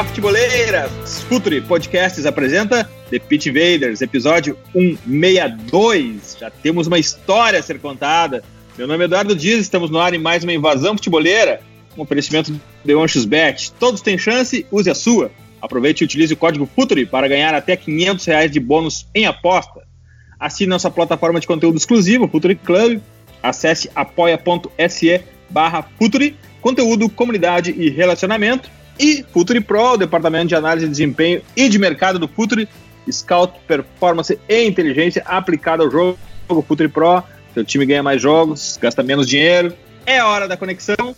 [0.00, 1.20] Olá, futeboleiras!
[1.28, 6.38] Futuri Podcasts apresenta The Pitch Invaders, episódio 162.
[6.40, 8.42] Já temos uma história a ser contada.
[8.78, 11.60] Meu nome é Eduardo Dias, estamos no ar em mais uma invasão futeboleira.
[11.98, 13.72] Um oferecimento de Onchos Bet.
[13.72, 15.30] Todos têm chance, use a sua.
[15.60, 19.82] Aproveite e utilize o código FUTURI para ganhar até 500 reais de bônus em aposta.
[20.38, 23.02] Assine nossa plataforma de conteúdo exclusivo, Futuri Club.
[23.42, 28.79] Acesse apoia.se barra Futuri conteúdo, comunidade e relacionamento.
[29.00, 32.68] E Futuri Pro, o departamento de análise de desempenho e de mercado do Futuri,
[33.10, 36.18] Scout, Performance e Inteligência aplicada ao jogo.
[36.66, 37.22] Futuri Pro,
[37.54, 39.74] seu time ganha mais jogos, gasta menos dinheiro.
[40.04, 41.16] É hora da conexão,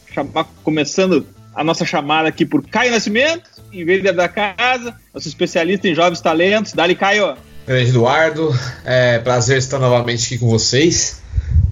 [0.62, 6.20] começando a nossa chamada aqui por Caio Nascimento, invader da casa, nosso especialista em jovens
[6.20, 6.72] talentos.
[6.74, 7.34] Dali, Caio!
[7.66, 11.20] Grande Eduardo, é prazer estar novamente aqui com vocês,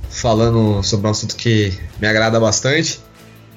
[0.09, 2.99] falando sobre um assunto que me agrada bastante.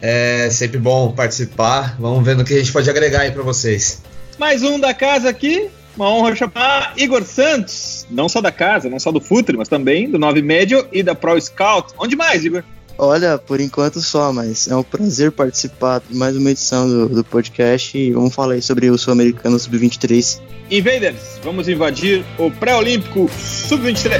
[0.06, 1.96] É sempre bom participar.
[1.98, 4.02] Vamos ver no que a gente pode agregar aí para vocês.
[4.38, 5.70] Mais um da casa aqui.
[5.96, 10.10] Uma honra chamar Igor Santos, não só da casa, não só do Futre, mas também
[10.10, 11.94] do Nove Médio e da Pro Scout.
[11.98, 12.66] Onde mais, Igor?
[12.98, 17.24] Olha, por enquanto só, mas é um prazer participar de mais uma edição do, do
[17.24, 20.42] podcast e vamos falar aí sobre o Sul-Americano Sub-23.
[20.70, 24.20] Invaders, vamos invadir o Pré-Olímpico Sub-23.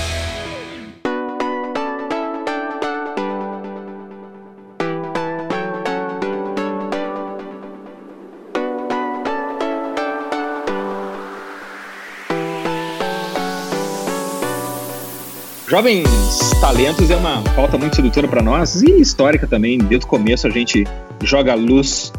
[15.71, 16.05] Jovens
[16.59, 19.77] talentos é uma pauta muito sedutora para nós e histórica também.
[19.77, 20.83] Desde o começo a gente
[21.23, 22.11] joga luz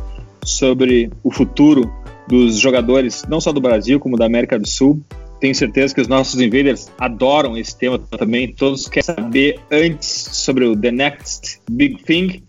[0.43, 1.93] sobre o futuro
[2.27, 5.03] dos jogadores, não só do Brasil, como da América do Sul.
[5.39, 8.51] Tenho certeza que os nossos invaders adoram esse tema também.
[8.55, 12.43] Todos querem saber antes sobre o The Next Big Thing.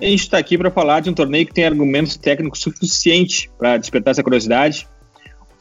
[0.00, 3.76] A gente está aqui para falar de um torneio que tem argumentos técnicos suficientes para
[3.76, 4.86] despertar essa curiosidade.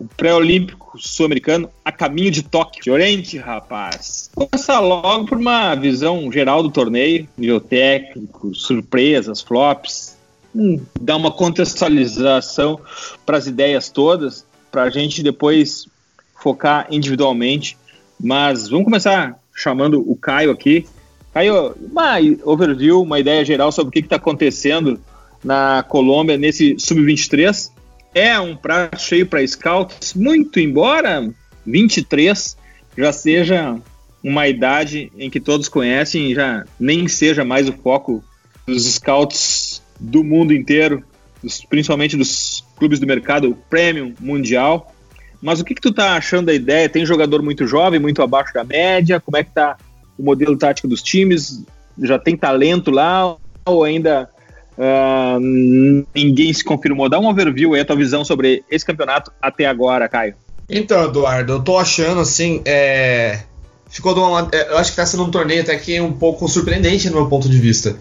[0.04, 2.84] O pré-olímpico sul-americano a caminho de Tóquio.
[2.84, 4.30] De Oriente, rapaz.
[4.36, 10.18] Vou começar logo por uma visão geral do torneio, nível técnico, surpresas, flops.
[10.54, 12.82] Hum, dar uma contextualização
[13.26, 15.88] para as ideias todas, para a gente depois
[16.36, 17.78] focar individualmente.
[18.20, 20.86] Mas vamos começar chamando o Caio aqui.
[21.34, 25.00] Caio, uma overview, uma ideia geral sobre o que está acontecendo
[25.42, 27.72] na Colômbia nesse sub-23
[28.14, 31.30] é um prato cheio para scouts, muito embora
[31.66, 32.58] 23
[32.98, 33.80] já seja
[34.24, 38.24] uma idade em que todos conhecem e já nem seja mais o foco
[38.66, 41.04] dos scouts do mundo inteiro,
[41.44, 44.94] dos, principalmente dos clubes do mercado premium mundial.
[45.42, 46.88] Mas o que, que tu tá achando da ideia?
[46.88, 49.20] Tem jogador muito jovem, muito abaixo da média?
[49.20, 49.78] Como é que tá
[50.18, 51.66] o modelo tático dos times?
[52.02, 53.36] Já tem talento lá
[53.66, 54.30] ou ainda
[54.78, 57.10] Uh, ninguém se confirmou.
[57.10, 60.36] Dá um overview aí, a tua visão sobre esse campeonato até agora, Caio.
[60.70, 62.62] Então, Eduardo, eu tô achando assim.
[62.66, 63.42] É...
[63.90, 64.50] Ficou uma...
[64.52, 67.48] Eu acho que tá sendo um torneio até que um pouco surpreendente no meu ponto
[67.48, 67.96] de vista.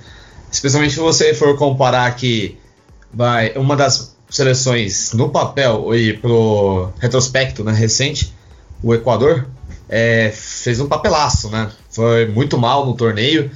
[0.51, 2.57] Especialmente se você for comparar que
[3.13, 8.33] vai uma das seleções no papel e pro retrospecto né, recente,
[8.83, 9.47] o Equador,
[9.89, 11.71] é, fez um papelaço, né?
[11.91, 13.51] Foi muito mal no torneio.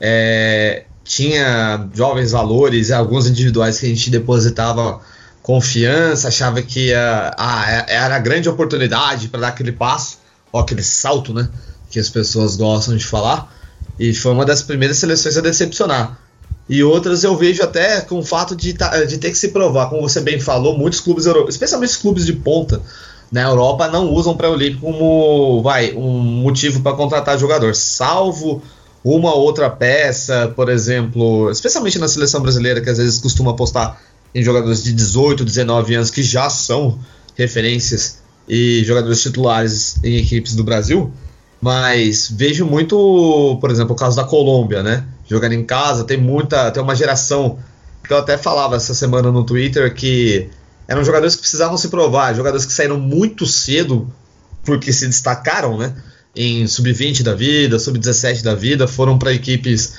[0.00, 5.00] É, tinha jovens valores e alguns individuais que a gente depositava
[5.42, 10.18] confiança, achava que ah, é, era a grande oportunidade para dar aquele passo,
[10.52, 11.48] ou aquele salto, né?
[11.90, 13.52] Que as pessoas gostam de falar.
[13.98, 16.18] E foi uma das primeiras seleções a decepcionar.
[16.68, 18.72] E outras eu vejo até com o fato de,
[19.08, 22.32] de ter que se provar, como você bem falou, muitos clubes especialmente os clubes de
[22.32, 22.80] ponta
[23.30, 28.62] na Europa, não usam o pré-olímpico como vai, um motivo para contratar jogador, salvo
[29.04, 34.00] uma outra peça, por exemplo, especialmente na seleção brasileira, que às vezes costuma apostar
[34.34, 36.98] em jogadores de 18, 19 anos que já são
[37.36, 38.18] referências
[38.48, 41.12] e jogadores titulares em equipes do Brasil.
[41.60, 45.04] Mas vejo muito, por exemplo, o caso da Colômbia, né?
[45.28, 47.58] Jogando em casa, tem muita, tem uma geração
[48.02, 50.50] que eu até falava essa semana no Twitter que
[50.88, 54.12] eram jogadores que precisavam se provar, jogadores que saíram muito cedo
[54.64, 55.94] porque se destacaram, né?
[56.34, 59.94] Em sub-20 da vida, sub-17 da vida, foram para equipes,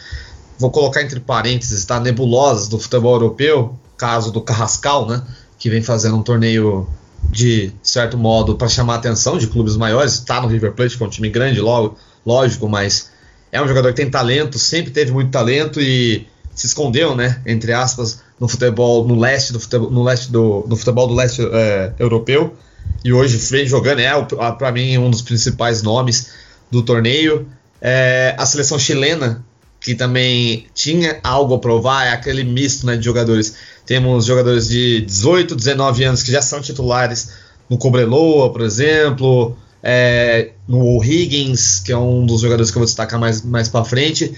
[0.57, 2.00] vou colocar entre parênteses, tá?
[2.00, 5.21] Nebulosas do futebol europeu, caso do Carrascal, né?
[5.59, 6.88] Que vem fazendo um torneio
[7.30, 11.03] de certo modo para chamar a atenção de clubes maiores, está no River Plate, que
[11.03, 13.12] é um time grande, logo, lógico, mas
[13.51, 17.71] é um jogador que tem talento, sempre teve muito talento e se escondeu, né, entre
[17.71, 21.94] aspas, no futebol no leste do futebol, no leste do, no futebol do leste é,
[21.97, 22.56] europeu
[23.03, 24.11] e hoje vem jogando é
[24.57, 26.29] para mim um dos principais nomes
[26.71, 27.47] do torneio.
[27.81, 29.44] É, a seleção chilena
[29.79, 33.55] que também tinha algo a provar é aquele misto né, de jogadores.
[33.85, 37.33] Temos jogadores de 18, 19 anos que já são titulares
[37.69, 42.85] no Cobreloa, por exemplo, é, no Higgins, que é um dos jogadores que eu vou
[42.85, 44.33] destacar mais, mais para frente,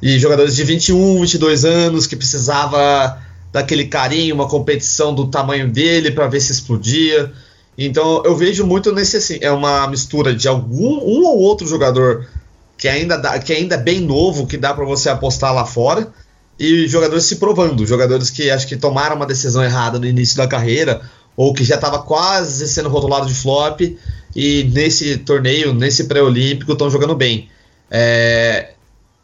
[0.00, 3.20] e jogadores de 21, 22 anos que precisava
[3.52, 7.32] daquele carinho, uma competição do tamanho dele para ver se explodia.
[7.76, 12.26] Então eu vejo muito nesse assim, é uma mistura de algum um ou outro jogador
[12.78, 16.12] que ainda dá, que ainda é bem novo, que dá para você apostar lá fora,
[16.58, 20.46] e jogadores se provando, jogadores que acho que tomaram uma decisão errada no início da
[20.46, 21.02] carreira
[21.36, 23.80] ou que já estava quase sendo rotulado de flop
[24.34, 27.48] e nesse torneio, nesse pré-olímpico, estão jogando bem.
[27.90, 28.70] É,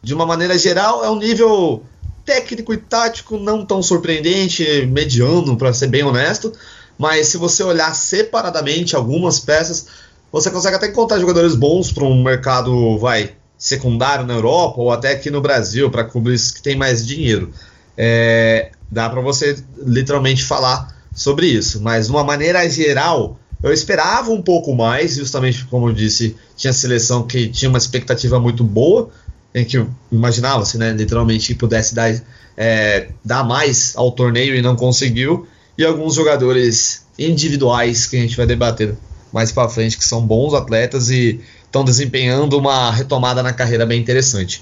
[0.01, 1.83] de uma maneira geral, é um nível
[2.25, 6.53] técnico e tático não tão surpreendente, mediano, para ser bem honesto.
[6.97, 9.87] Mas se você olhar separadamente algumas peças,
[10.31, 15.11] você consegue até encontrar jogadores bons para um mercado, vai, secundário na Europa ou até
[15.11, 17.51] aqui no Brasil, para clubes que têm mais dinheiro.
[17.97, 21.81] É, dá para você literalmente falar sobre isso.
[21.81, 26.73] Mas de uma maneira geral, eu esperava um pouco mais, justamente como eu disse, tinha
[26.73, 29.09] seleção que tinha uma expectativa muito boa,
[29.55, 32.13] em que imaginava-se, né, literalmente, que pudesse dar,
[32.57, 35.47] é, dar mais ao torneio e não conseguiu,
[35.77, 38.95] e alguns jogadores individuais que a gente vai debater
[39.31, 43.99] mais para frente, que são bons atletas e estão desempenhando uma retomada na carreira bem
[43.99, 44.61] interessante.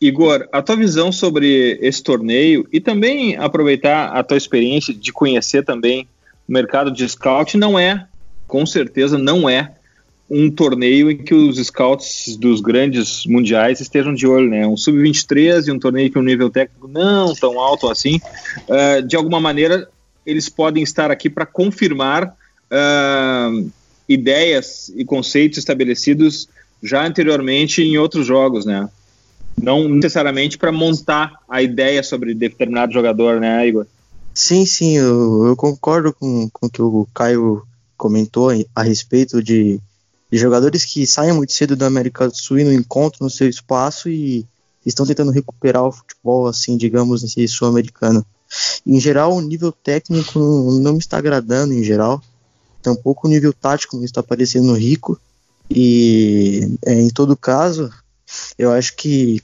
[0.00, 5.64] Igor, a tua visão sobre esse torneio e também aproveitar a tua experiência de conhecer
[5.64, 6.06] também
[6.46, 8.06] o mercado de scout não é,
[8.46, 9.72] com certeza não é
[10.30, 14.66] um torneio em que os scouts dos grandes mundiais estejam de olho, né?
[14.66, 18.20] Um sub-23 e um torneio que o um nível técnico não tão alto assim,
[18.68, 19.88] uh, de alguma maneira
[20.26, 22.36] eles podem estar aqui para confirmar
[22.70, 23.70] uh,
[24.08, 26.48] ideias e conceitos estabelecidos
[26.82, 28.88] já anteriormente em outros jogos, né?
[29.60, 33.86] Não necessariamente para montar a ideia sobre determinado jogador, né, Igor?
[34.34, 37.62] Sim, sim, eu, eu concordo com, com o que o Caio
[37.96, 39.80] comentou a respeito de,
[40.30, 43.48] de jogadores que saem muito cedo da América do Sul e não encontram o seu
[43.48, 44.44] espaço e
[44.84, 48.26] estão tentando recuperar o futebol, assim, digamos, sul-americano.
[48.86, 52.22] Em geral, o nível técnico não me está agradando, em geral.
[52.82, 55.18] Tampouco o nível tático me está parecendo rico.
[55.70, 57.90] E, é, em todo caso,
[58.58, 59.42] eu acho que,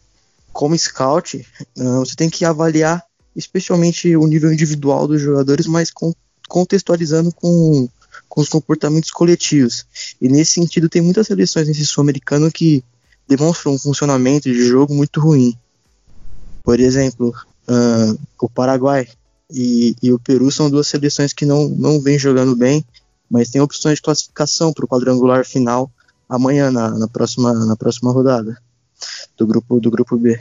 [0.52, 3.02] como scout, você tem que avaliar
[3.34, 5.90] especialmente o nível individual dos jogadores, mas
[6.48, 7.88] contextualizando com,
[8.28, 9.86] com os comportamentos coletivos.
[10.20, 12.84] E nesse sentido, tem muitas seleções nesse sul-americano que
[13.26, 15.56] demonstram um funcionamento de jogo muito ruim.
[16.62, 17.32] Por exemplo,
[17.70, 19.06] uh, o Paraguai
[19.52, 22.84] e, e, o Peru são duas seleções que não, não vêm jogando bem,
[23.30, 25.90] mas tem opções de classificação para o quadrangular final
[26.28, 28.56] amanhã, na, na, próxima, na próxima rodada
[29.36, 30.38] do grupo, do grupo B.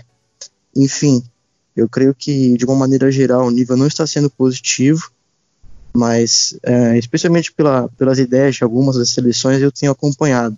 [0.75, 1.24] Enfim,
[1.75, 5.12] eu creio que, de uma maneira geral, o nível não está sendo positivo,
[5.93, 10.57] mas, é, especialmente pela, pelas ideias de algumas das seleções, eu tenho acompanhado.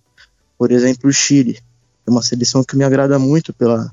[0.58, 1.60] Por exemplo, o Chile.
[2.06, 3.92] É uma seleção que me agrada muito pela,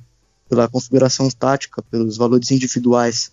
[0.49, 3.31] pela configuração tática, pelos valores individuais.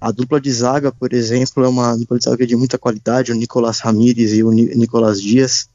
[0.00, 3.34] A dupla de zaga, por exemplo, é uma dupla de zaga de muita qualidade, o
[3.34, 5.68] Nicolás Ramírez e o Nicolás Dias.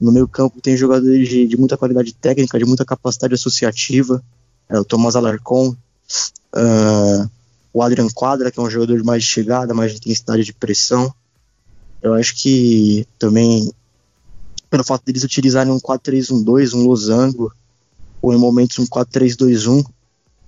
[0.00, 4.22] No meio campo tem jogadores de, de muita qualidade técnica, de muita capacidade associativa,
[4.68, 5.74] é, o Tomás Alarcon,
[6.54, 7.30] uh,
[7.72, 11.12] o Adrian Quadra, que é um jogador mais de chegada, mais de intensidade de pressão.
[12.00, 13.72] Eu acho que também,
[14.70, 17.52] pelo fato deles utilizarem um 4-3-1-2, um losango,
[18.22, 19.84] ou em momentos um 4-3-2-1,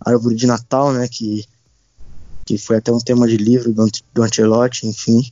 [0.01, 1.45] árvore de Natal, né, que,
[2.45, 5.31] que foi até um tema de livro do, do Ancelotti, enfim.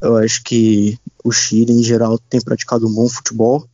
[0.00, 3.66] Eu acho que o Chile, em geral, tem praticado um bom futebol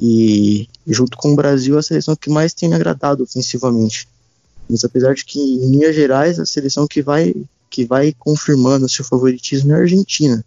[0.00, 4.06] e, junto com o Brasil, a seleção que mais tem me agradado ofensivamente.
[4.68, 7.34] Mas apesar de que, em linhas gerais, a seleção que vai,
[7.70, 10.44] que vai confirmando seu favoritismo é a Argentina.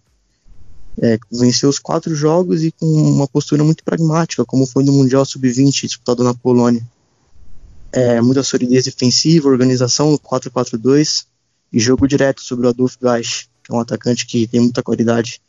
[1.01, 5.25] É, venceu os quatro jogos e com uma postura muito pragmática, como foi no Mundial
[5.25, 6.85] Sub-20 disputado na Polônia
[7.91, 11.25] é, muita solidez defensiva, organização no 4-4-2
[11.71, 15.41] e jogo direto sobre o Adolfo Gás, que é um atacante que tem muita qualidade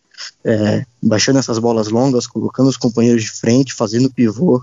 [0.44, 4.62] é, baixando essas bolas longas, colocando os companheiros de frente, fazendo pivô.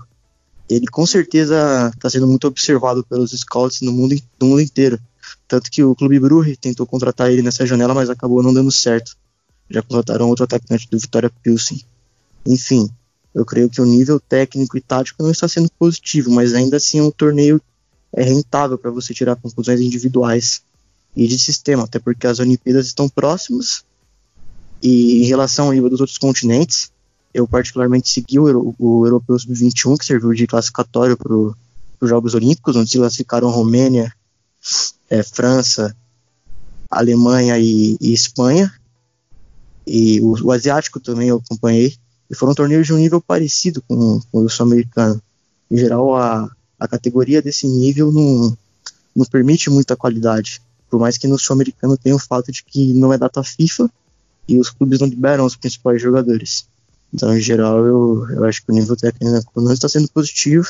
[0.68, 5.00] Ele com certeza está sendo muito observado pelos scouts no mundo, no mundo inteiro.
[5.46, 9.16] Tanto que o Clube Brugge tentou contratar ele nessa janela, mas acabou não dando certo.
[9.70, 11.82] Já contrataram outro atacante do Vitória Pilsen.
[12.46, 12.88] Enfim,
[13.38, 16.98] eu creio que o nível técnico e tático não está sendo positivo, mas ainda assim
[16.98, 17.60] é um torneio
[18.12, 20.62] é rentável para você tirar conclusões individuais
[21.14, 23.84] e de sistema, até porque as Olimpíadas estão próximas.
[24.82, 26.90] E em relação ao nível dos outros continentes,
[27.34, 31.54] eu particularmente segui o, o Europeu Sub-21, que serviu de classificatório para os
[32.02, 34.12] Jogos Olímpicos, onde se classificaram Romênia,
[35.10, 35.94] é, França,
[36.90, 38.72] Alemanha e, e Espanha.
[39.86, 41.94] E o, o, asiático também eu acompanhei.
[42.30, 45.20] E foram torneios de um nível parecido com, com o sul-americano.
[45.70, 48.56] Em geral, a, a categoria desse nível não,
[49.16, 50.60] não permite muita qualidade.
[50.90, 53.90] Por mais que no sul-americano tenha o fato de que não é data FIFA
[54.46, 56.66] e os clubes não liberam os principais jogadores.
[57.12, 60.66] Então, em geral, eu, eu acho que o nível técnico não está sendo positivo,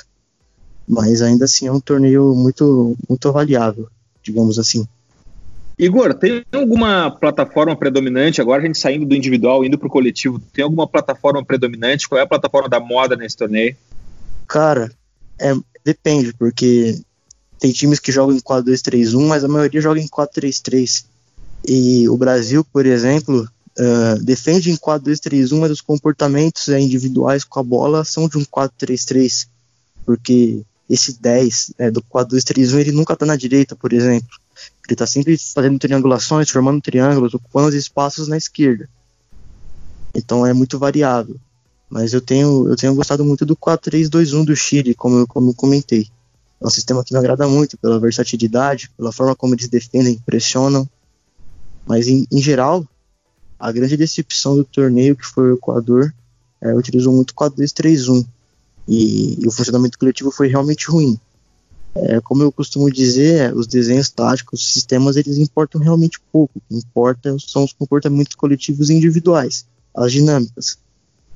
[0.86, 3.88] mas ainda assim é um torneio muito, muito avaliável,
[4.22, 4.86] digamos assim.
[5.78, 8.40] Igor, tem alguma plataforma predominante?
[8.40, 12.08] Agora a gente saindo do individual, indo para o coletivo, tem alguma plataforma predominante?
[12.08, 13.76] Qual é a plataforma da moda nesse torneio?
[14.48, 14.90] Cara,
[15.40, 15.54] é,
[15.84, 17.00] depende, porque
[17.60, 21.04] tem times que jogam em 4-2-3-1, mas a maioria joga em 4-3-3.
[21.66, 27.60] E o Brasil, por exemplo, uh, defende em 4-2-3-1, mas os comportamentos uh, individuais com
[27.60, 29.46] a bola são de um 4-3-3,
[30.04, 34.28] porque esse 10 né, do 4-2-3-1 ele nunca está na direita, por exemplo.
[34.86, 38.88] Ele está sempre fazendo triangulações, formando triângulos, ocupando os espaços na esquerda.
[40.14, 41.36] Então é muito variável.
[41.90, 46.08] Mas eu tenho, eu tenho gostado muito do 4-3-2-1 do Chile, como, como eu comentei.
[46.60, 50.88] É um sistema que me agrada muito pela versatilidade, pela forma como eles defendem, pressionam.
[51.86, 52.86] Mas em, em geral,
[53.58, 56.14] a grande decepção do torneio, que foi o Equador,
[56.60, 58.26] é, utilizou muito 4-2-3-1.
[58.86, 61.18] E, e, o funcionamento coletivo foi realmente ruim.
[62.00, 66.58] É, como eu costumo dizer, os desenhos táticos, os sistemas, eles importam realmente pouco.
[66.58, 70.78] O que importa são os comportamentos coletivos e individuais, as dinâmicas,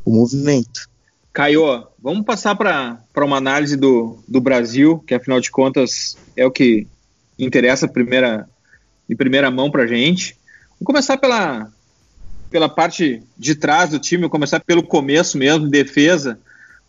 [0.05, 0.89] o movimento.
[1.33, 6.51] Caio, vamos passar para uma análise do, do Brasil, que afinal de contas é o
[6.51, 6.87] que
[7.39, 8.49] interessa primeira,
[9.09, 10.37] em primeira mão para a gente.
[10.73, 11.73] Vamos começar pela,
[12.51, 16.39] pela parte de trás do time, começar pelo começo mesmo, defesa.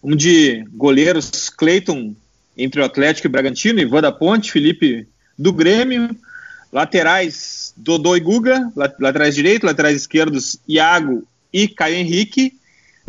[0.03, 2.13] Um de goleiros, Cleiton
[2.57, 5.07] entre o Atlético e Bragantino, Ivan da Ponte, Felipe
[5.38, 6.15] do Grêmio,
[6.72, 12.53] laterais Dodô e Guga, laterais direito, laterais esquerdos Iago e Caio Henrique,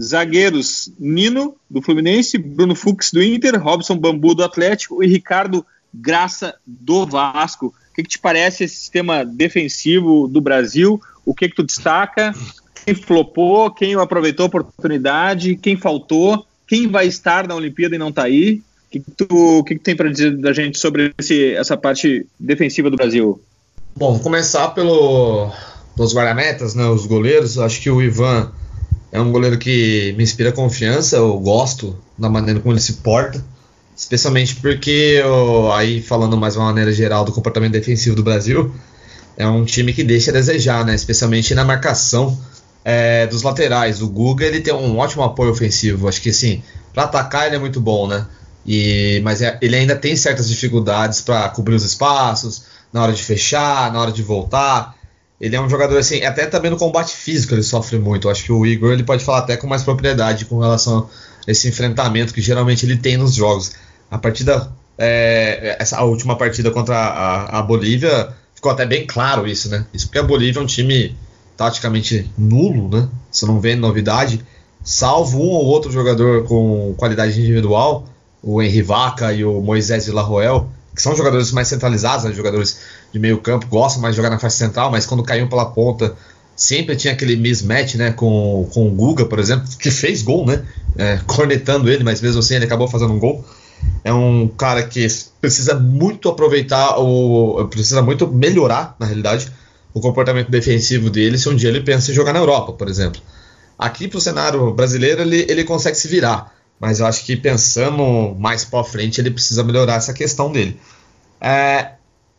[0.00, 6.54] zagueiros Nino do Fluminense, Bruno Fux do Inter, Robson Bambu do Atlético e Ricardo Graça
[6.66, 7.66] do Vasco.
[7.66, 11.00] O que, que te parece esse sistema defensivo do Brasil?
[11.24, 12.32] O que, que tu destaca?
[12.84, 13.70] Quem flopou?
[13.70, 15.56] Quem aproveitou a oportunidade?
[15.56, 16.44] Quem faltou?
[16.66, 18.60] Quem vai estar na Olimpíada e não está aí?
[18.94, 22.96] Que, que tu, que, tem para dizer da gente sobre esse, essa parte defensiva do
[22.96, 23.40] Brasil?
[23.96, 25.50] Bom, vou começar pelo,
[25.96, 27.58] pelos guarda-metas, né, os goleiros.
[27.58, 28.52] Acho que o Ivan
[29.10, 31.16] é um goleiro que me inspira confiança.
[31.16, 33.44] Eu gosto da maneira como ele se porta,
[33.96, 38.72] especialmente porque, eu, aí falando mais uma maneira geral do comportamento defensivo do Brasil,
[39.36, 42.38] é um time que deixa a desejar, né, especialmente na marcação
[42.84, 44.00] é, dos laterais.
[44.00, 46.08] O Guga ele tem um ótimo apoio ofensivo.
[46.08, 48.24] Acho que assim, para atacar ele é muito bom, né?
[48.66, 53.22] E, mas é, ele ainda tem certas dificuldades para cobrir os espaços, na hora de
[53.22, 54.94] fechar, na hora de voltar.
[55.40, 58.26] Ele é um jogador assim, até também no combate físico ele sofre muito.
[58.26, 61.08] Eu acho que o Igor ele pode falar até com mais propriedade com relação
[61.46, 63.72] a esse enfrentamento que geralmente ele tem nos jogos.
[64.10, 69.68] A partida, é, essa última partida contra a, a, Bolívia ficou até bem claro isso,
[69.68, 69.84] né?
[69.92, 71.16] Isso porque a Bolívia é um time
[71.56, 73.08] taticamente nulo, né?
[73.30, 74.40] Você não vê novidade,
[74.82, 78.06] salvo um ou outro jogador com qualidade individual
[78.44, 82.78] o Henry Vaca e o Moisés Villarroel, que são jogadores mais centralizados, né, jogadores
[83.12, 86.14] de meio campo, gostam mais de jogar na faixa central, mas quando caíam pela ponta,
[86.54, 90.62] sempre tinha aquele mismatch né, com, com o Guga, por exemplo, que fez gol, né?
[90.96, 93.44] É, cornetando ele, mas mesmo assim ele acabou fazendo um gol.
[94.04, 95.06] É um cara que
[95.40, 99.50] precisa muito aproveitar, o, precisa muito melhorar, na realidade,
[99.92, 103.20] o comportamento defensivo dele se um dia ele pensa em jogar na Europa, por exemplo.
[103.78, 108.34] Aqui para o cenário brasileiro ele, ele consegue se virar mas eu acho que pensando
[108.38, 110.78] mais para frente ele precisa melhorar essa questão dele.
[111.40, 111.92] É,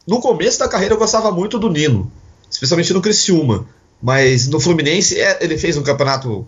[0.08, 2.12] no começo da carreira eu gostava muito do Nino,
[2.50, 3.68] especialmente no Criciúma,
[4.02, 6.46] mas no Fluminense é, ele fez um campeonato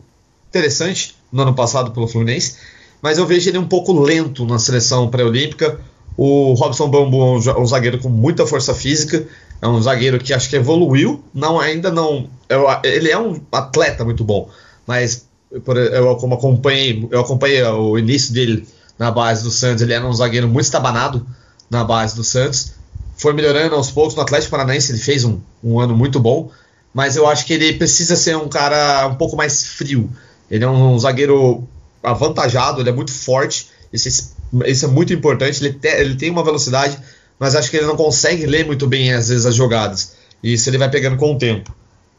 [0.49, 2.55] interessante no ano passado pelo Fluminense,
[3.01, 5.79] mas eu vejo ele um pouco lento na seleção pré-olímpica,
[6.17, 9.27] O Robson Bambu é um zagueiro com muita força física,
[9.61, 12.27] é um zagueiro que acho que evoluiu, não ainda não.
[12.49, 14.49] Eu, ele é um atleta muito bom,
[14.87, 20.05] mas eu como acompanhei, eu acompanhei o início dele na base do Santos, ele era
[20.05, 21.25] um zagueiro muito estabanado
[21.69, 22.73] na base do Santos.
[23.15, 26.51] Foi melhorando aos poucos no Atlético Paranaense, ele fez um, um ano muito bom,
[26.93, 30.09] mas eu acho que ele precisa ser um cara um pouco mais frio.
[30.49, 31.67] Ele é um, um zagueiro
[32.03, 34.35] avantajado, ele é muito forte, isso,
[34.65, 35.63] isso é muito importante.
[35.63, 36.97] Ele, te, ele tem uma velocidade,
[37.39, 40.15] mas acho que ele não consegue ler muito bem, às vezes, as jogadas.
[40.41, 41.73] E isso ele vai pegando com o tempo.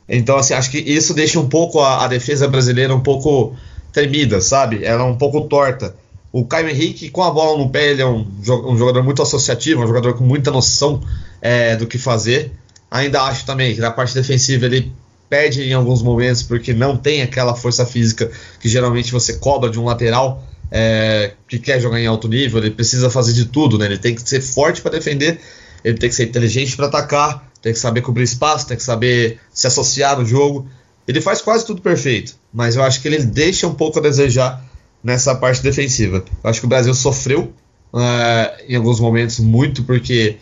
[0.09, 3.55] Então, assim, acho que isso deixa um pouco a, a defesa brasileira um pouco
[3.93, 4.85] tremida, sabe?
[4.85, 5.95] Ela é um pouco torta.
[6.33, 8.27] O Caio Henrique, com a bola no pé, ele é um,
[8.67, 11.03] um jogador muito associativo, um jogador com muita noção
[11.41, 12.53] é, do que fazer.
[12.91, 14.93] Ainda acho também que na parte defensiva ele
[15.29, 19.79] perde em alguns momentos porque não tem aquela força física que geralmente você cobra de
[19.79, 22.61] um lateral é, que quer jogar em alto nível.
[22.61, 23.87] Ele precisa fazer de tudo, né?
[23.87, 25.41] Ele tem que ser forte para defender,
[25.85, 29.41] ele tem que ser inteligente para atacar, tem que saber cobrir espaço, tem que saber
[29.53, 30.69] se associar no jogo.
[31.07, 34.63] Ele faz quase tudo perfeito, mas eu acho que ele deixa um pouco a desejar
[35.03, 36.25] nessa parte defensiva.
[36.43, 37.53] Eu acho que o Brasil sofreu
[37.93, 40.37] uh, em alguns momentos muito porque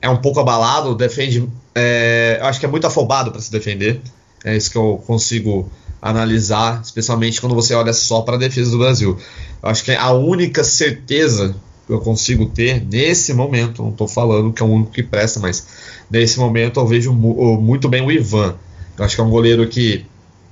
[0.00, 1.48] é um pouco abalado, defende.
[1.74, 4.00] É, eu acho que é muito afobado para se defender.
[4.44, 8.78] É isso que eu consigo analisar, especialmente quando você olha só para a defesa do
[8.78, 9.18] Brasil.
[9.62, 11.56] Eu acho que a única certeza
[11.86, 15.40] que eu consigo ter nesse momento, não estou falando que é o único que presta,
[15.40, 15.66] mas
[16.10, 18.54] nesse momento eu vejo muito bem o Ivan.
[18.96, 20.04] Eu acho que é um goleiro que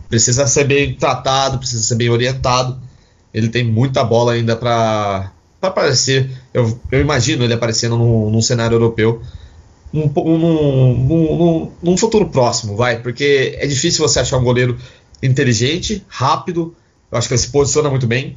[0.08, 2.78] precisa ser bem tratado, precisa ser bem orientado
[3.32, 6.30] ele tem muita bola ainda para aparecer.
[6.52, 9.22] Eu, eu, imagino ele aparecendo num, num cenário europeu
[9.92, 14.78] num, num, num, futuro próximo, vai, porque é difícil você achar um goleiro
[15.22, 16.74] inteligente, rápido.
[17.10, 18.36] Eu acho que ele se posiciona muito bem.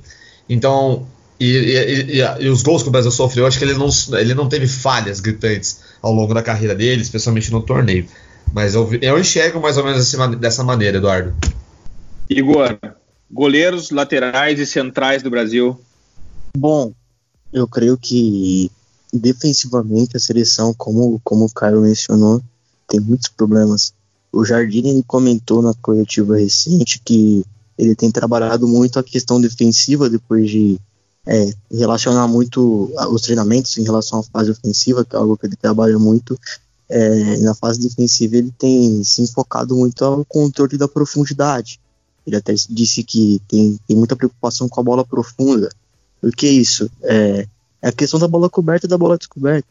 [0.49, 1.07] Então,
[1.39, 3.89] e, e, e, e, os gols que o Brasil sofreu, eu acho que ele não,
[4.17, 8.07] ele não teve falhas gritantes ao longo da carreira dele, especialmente no torneio.
[8.53, 11.33] Mas eu, eu enxergo mais ou menos dessa maneira, Eduardo.
[12.29, 12.77] Igor,
[13.29, 15.79] goleiros, laterais e centrais do Brasil?
[16.57, 16.93] Bom,
[17.51, 18.71] eu creio que
[19.13, 22.41] defensivamente a seleção, como, como o Caio mencionou,
[22.87, 23.93] tem muitos problemas.
[24.31, 27.45] O Jardine comentou na coletiva recente que
[27.77, 30.79] ele tem trabalhado muito a questão defensiva depois de
[31.25, 35.55] é, relacionar muito os treinamentos em relação à fase ofensiva, que é algo que ele
[35.55, 36.39] trabalha muito.
[36.87, 41.79] É, na fase defensiva ele tem se enfocado muito ao controle da profundidade.
[42.25, 45.69] Ele até disse que tem, tem muita preocupação com a bola profunda.
[46.21, 46.89] O que é isso?
[47.03, 47.47] É,
[47.81, 49.67] é a questão da bola coberta e da bola descoberta.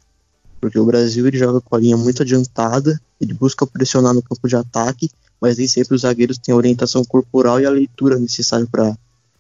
[0.61, 4.49] Porque o Brasil ele joga com a linha muito adiantada, ele busca pressionar no campo
[4.49, 8.67] de ataque, mas nem sempre os zagueiros têm a orientação corporal e a leitura necessária
[8.71, 8.97] para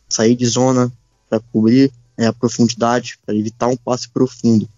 [0.09, 0.93] sair de zona,
[1.31, 4.69] para cobrir é, a profundidade, para evitar um passe profundo.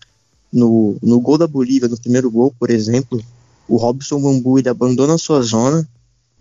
[0.53, 3.23] No, no gol da Bolívia, no primeiro gol, por exemplo,
[3.69, 5.87] o Robson Bambu ele abandona a sua zona,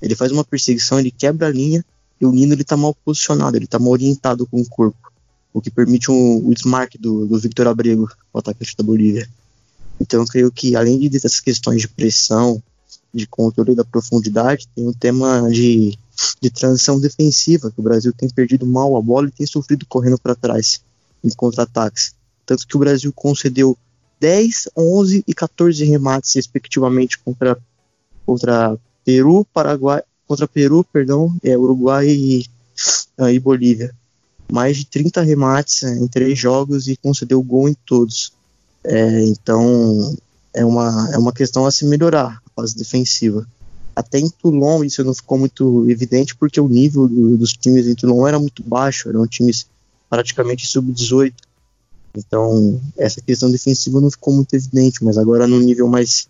[0.02, 1.84] ele faz uma perseguição, ele quebra a linha
[2.20, 5.12] e o Nino ele tá mal posicionado, ele tá mal orientado com o corpo,
[5.54, 9.28] o que permite um, o desmarque do, do Victor Abrego, o atacante da Bolívia.
[10.00, 12.62] Então eu creio que além de dessas questões de pressão,
[13.14, 15.98] de controle da profundidade, tem um tema de,
[16.42, 20.18] de transição defensiva, que o Brasil tem perdido mal a bola e tem sofrido correndo
[20.18, 20.82] para trás
[21.24, 22.14] em contra-ataques.
[22.46, 23.78] Tanto que o Brasil concedeu
[24.20, 27.58] 10, 11 e 14 remates, respectivamente, contra,
[28.26, 32.46] contra Peru, Paraguai, contra Peru, perdão, é, Uruguai e,
[33.20, 33.94] uh, e Bolívia.
[34.52, 38.32] Mais de 30 remates é, em três jogos e concedeu gol em todos.
[38.84, 40.16] É, então
[40.54, 43.46] é uma, é uma questão a se melhorar a fase defensiva.
[43.96, 47.96] Até em Toulon isso não ficou muito evidente porque o nível do, dos times em
[47.96, 49.68] Toulon era muito baixo, eram times
[50.10, 51.34] praticamente sub-18.
[52.18, 56.28] Então, essa questão defensiva não ficou muito evidente, mas agora no nível mais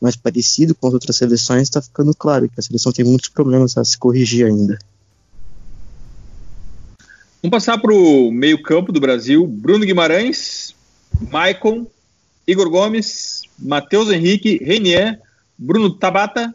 [0.00, 3.76] mais parecido com as outras seleções, está ficando claro que a seleção tem muitos problemas
[3.76, 4.78] a se corrigir ainda.
[7.42, 10.74] Vamos passar para o meio-campo do Brasil: Bruno Guimarães,
[11.30, 11.86] Maicon,
[12.46, 15.20] Igor Gomes, Matheus Henrique, Renier,
[15.56, 16.54] Bruno Tabata,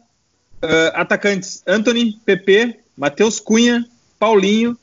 [0.63, 3.85] uh, atacantes Anthony, PP, Matheus Cunha,
[4.17, 4.77] Paulinho,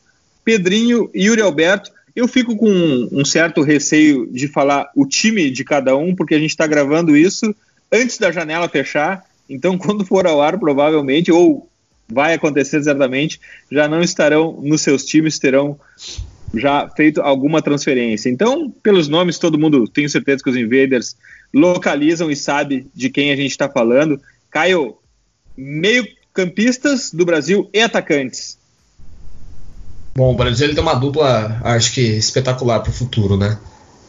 [0.45, 1.91] Pedrinho e Yuri Alberto.
[2.15, 6.39] Eu fico com um certo receio de falar o time de cada um, porque a
[6.39, 7.55] gente está gravando isso
[7.91, 9.25] antes da janela fechar.
[9.49, 11.69] Então, quando for ao ar, provavelmente, ou
[12.09, 13.41] vai acontecer certamente,
[13.71, 15.79] já não estarão nos seus times, terão
[16.53, 18.29] já feito alguma transferência.
[18.29, 21.17] Então, pelos nomes, todo mundo tenho certeza que os invaders
[21.55, 24.21] localizam e sabe de quem a gente está falando.
[24.51, 24.97] Caio,
[25.57, 28.59] meio-campistas do Brasil e atacantes.
[30.17, 33.59] Bom, o Brasil ele tem uma dupla, acho que espetacular para o futuro, né?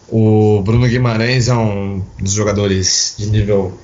[0.09, 3.77] O Bruno Guimarães é um dos jogadores de nível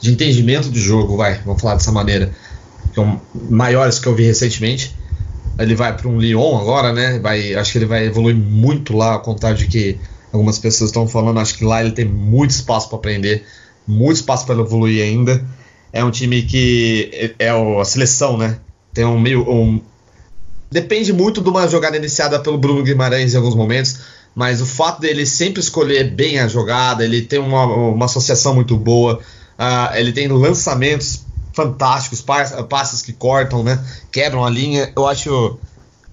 [0.00, 2.30] de entendimento de jogo, vai, vamos falar dessa maneira,
[2.92, 3.18] que é um,
[3.50, 4.94] maiores que eu vi recentemente.
[5.58, 7.18] Ele vai para um Lyon agora, né?
[7.18, 9.98] Vai, acho que ele vai evoluir muito lá, ao contrário de que
[10.32, 11.40] algumas pessoas estão falando.
[11.40, 13.44] Acho que lá ele tem muito espaço para aprender,
[13.86, 15.44] muito espaço para evoluir ainda.
[15.94, 18.58] É um time que é, é a seleção, né?
[18.92, 19.48] Tem um meio.
[19.48, 19.80] Um,
[20.68, 24.00] depende muito de uma jogada iniciada pelo Bruno Guimarães em alguns momentos,
[24.34, 28.76] mas o fato dele sempre escolher bem a jogada, ele tem uma, uma associação muito
[28.76, 29.20] boa,
[29.56, 32.20] uh, ele tem lançamentos fantásticos,
[32.68, 33.80] passes que cortam, né?
[34.10, 34.92] Quebram a linha.
[34.96, 35.60] Eu acho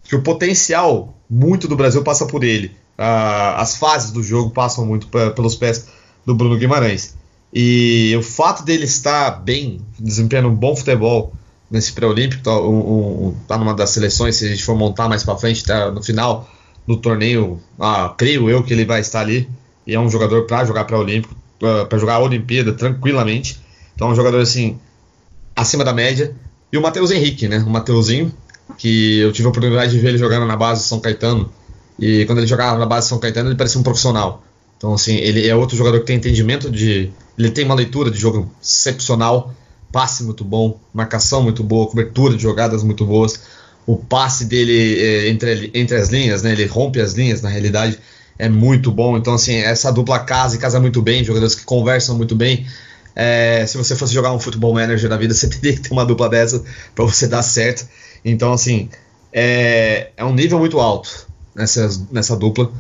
[0.04, 2.68] que o potencial muito do Brasil passa por ele.
[3.00, 5.88] Uh, as fases do jogo passam muito pelos pés
[6.24, 7.16] do Bruno Guimarães.
[7.54, 11.34] E o fato dele estar bem, desempenhando um bom futebol
[11.70, 15.24] nesse pré-olímpico, tá, um, um, tá numa das seleções, se a gente for montar mais
[15.24, 16.50] para frente, tá no final
[16.88, 19.50] do torneio, ah, creio eu que ele vai estar ali.
[19.86, 23.60] E é um jogador para jogar pré-olímpico, uh, para jogar a Olimpíada tranquilamente.
[23.96, 24.80] Então é um jogador assim
[25.56, 26.36] acima da média.
[26.72, 27.60] E o Matheus Henrique, né?
[27.60, 28.32] O Mateuzinho,
[28.78, 31.52] que eu tive a oportunidade de ver ele jogando na base de São Caetano.
[32.00, 34.44] E quando ele jogava na base de São Caetano, ele parecia um profissional.
[34.78, 37.12] Então, assim, ele é outro jogador que tem entendimento de.
[37.38, 39.54] Ele tem uma leitura de jogo excepcional,
[39.92, 43.40] passe muito bom, marcação muito boa, cobertura de jogadas muito boas.
[43.86, 46.52] O passe dele é, entre, entre as linhas, né?
[46.52, 47.98] Ele rompe as linhas, na realidade,
[48.38, 49.18] é muito bom.
[49.18, 52.66] Então, assim, essa dupla casa e casa muito bem, jogadores que conversam muito bem.
[53.16, 56.06] É, se você fosse jogar um futebol manager da vida, você teria que ter uma
[56.06, 56.64] dupla dessa
[56.96, 57.88] para você dar certo.
[58.24, 58.90] Então, assim,
[59.34, 62.72] é, é um nível muito alto nessa, nessa dupla.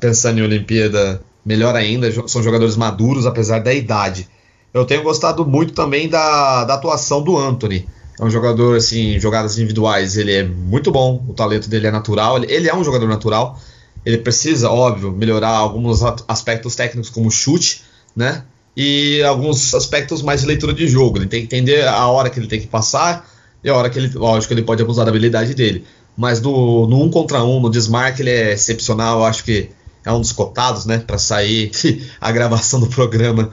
[0.00, 4.28] Pensando em Olimpíada, melhor ainda, são jogadores maduros, apesar da idade.
[4.72, 7.86] Eu tenho gostado muito também da, da atuação do Anthony.
[8.18, 12.36] É um jogador, assim, jogadas individuais, ele é muito bom, o talento dele é natural,
[12.36, 13.58] ele, ele é um jogador natural.
[14.04, 17.82] Ele precisa, óbvio, melhorar alguns aspectos técnicos, como chute,
[18.16, 18.44] né?
[18.76, 21.18] e alguns aspectos mais de leitura de jogo.
[21.18, 23.28] Ele tem que entender a hora que ele tem que passar
[23.62, 25.84] e a hora que ele, lógico, ele pode abusar da habilidade dele.
[26.16, 29.20] Mas no, no um contra um, no desmarque, ele é excepcional.
[29.20, 29.70] Eu acho que
[30.04, 31.70] é um dos cotados, né, para sair
[32.20, 33.50] a gravação do programa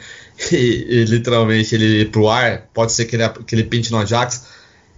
[0.52, 2.64] e, e, literalmente ele ir pro ar.
[2.74, 4.46] Pode ser que ele, que ele pinte no Ajax.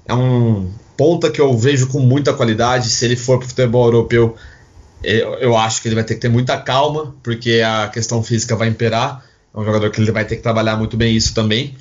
[0.05, 2.89] É um ponta que eu vejo com muita qualidade.
[2.89, 4.35] Se ele for pro futebol europeu,
[5.03, 8.55] eu, eu acho que ele vai ter que ter muita calma, porque a questão física
[8.55, 11.75] vai imperar é um jogador que ele vai ter que trabalhar muito bem isso também.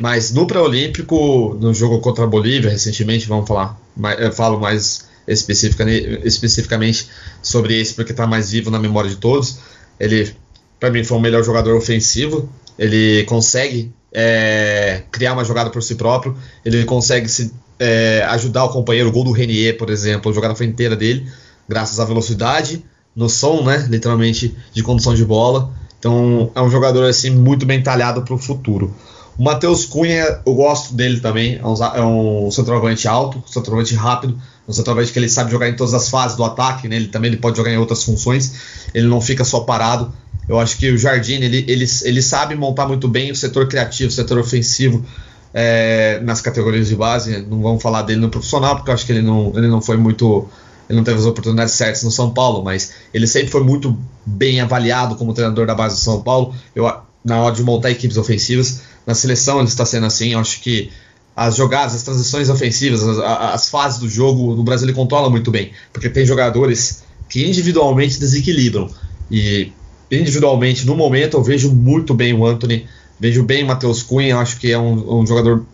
[0.00, 3.78] Mas no pré-olímpico, no jogo contra a Bolívia, recentemente, vamos falar,
[4.18, 7.08] eu falo mais especificamente
[7.42, 9.58] sobre esse porque está mais vivo na memória de todos.
[9.98, 10.34] Ele,
[10.78, 12.48] para mim, foi o melhor jogador ofensivo.
[12.78, 16.36] Ele consegue é, criar uma jogada por si próprio.
[16.64, 19.08] Ele consegue se, é, ajudar o companheiro.
[19.08, 21.26] O gol do Renier, por exemplo, a jogada foi inteira dele,
[21.68, 22.84] graças à velocidade,
[23.14, 25.70] noção, né, literalmente, de condução de bola.
[25.98, 28.94] Então é um jogador assim muito bem talhado para o futuro.
[29.38, 34.38] O Matheus Cunha, eu gosto dele também, é um, é um centroavante alto, centroavante rápido,
[34.66, 36.96] um centroavante que ele sabe jogar em todas as fases do ataque, né?
[36.96, 38.54] ele também ele pode jogar em outras funções,
[38.94, 40.12] ele não fica só parado.
[40.48, 44.08] Eu acho que o Jardim ele, ele, ele sabe montar muito bem o setor criativo,
[44.08, 45.04] o setor ofensivo
[45.52, 47.44] é, nas categorias de base.
[47.48, 49.96] Não vamos falar dele no profissional, porque eu acho que ele não, ele não foi
[49.96, 50.48] muito
[50.88, 54.60] ele não teve as oportunidades certas no São Paulo, mas ele sempre foi muito bem
[54.60, 56.54] avaliado como treinador da base do São Paulo.
[56.74, 56.90] Eu,
[57.24, 60.32] na hora de montar equipes ofensivas, na seleção ele está sendo assim.
[60.32, 60.90] Eu acho que
[61.34, 65.50] as jogadas, as transições ofensivas, as, as fases do jogo, no Brasil ele controla muito
[65.50, 68.90] bem, porque tem jogadores que individualmente desequilibram.
[69.30, 69.72] E
[70.10, 72.86] individualmente, no momento, eu vejo muito bem o Anthony,
[73.18, 75.64] vejo bem o Matheus Cunha, acho que é um, um jogador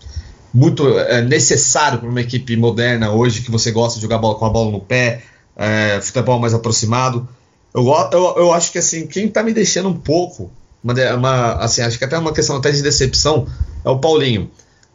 [0.53, 4.45] muito é, necessário para uma equipe moderna hoje que você gosta de jogar bola com
[4.45, 5.23] a bola no pé,
[5.57, 7.27] é, futebol mais aproximado.
[7.75, 10.51] Eu, eu, eu acho que assim, quem está me deixando um pouco,
[10.83, 13.47] uma, uma, assim, acho que até uma questão até de decepção,
[13.85, 14.51] é o Paulinho.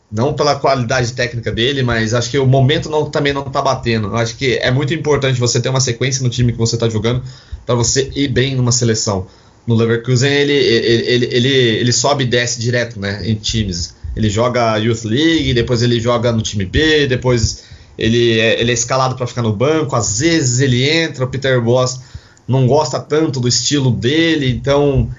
[0.09, 4.15] Não pela qualidade técnica dele, mas acho que o momento não, também não está batendo.
[4.15, 7.21] Acho que é muito importante você ter uma sequência no time que você está jogando
[7.65, 9.27] para você ir bem numa seleção.
[9.65, 13.95] No Leverkusen ele, ele, ele, ele, ele sobe e desce direto né, em times.
[14.15, 17.65] Ele joga Youth League, depois ele joga no time B, depois
[17.97, 21.61] ele é, ele é escalado para ficar no banco, às vezes ele entra, o Peter
[21.61, 21.99] Boss
[22.47, 25.09] não gosta tanto do estilo dele, então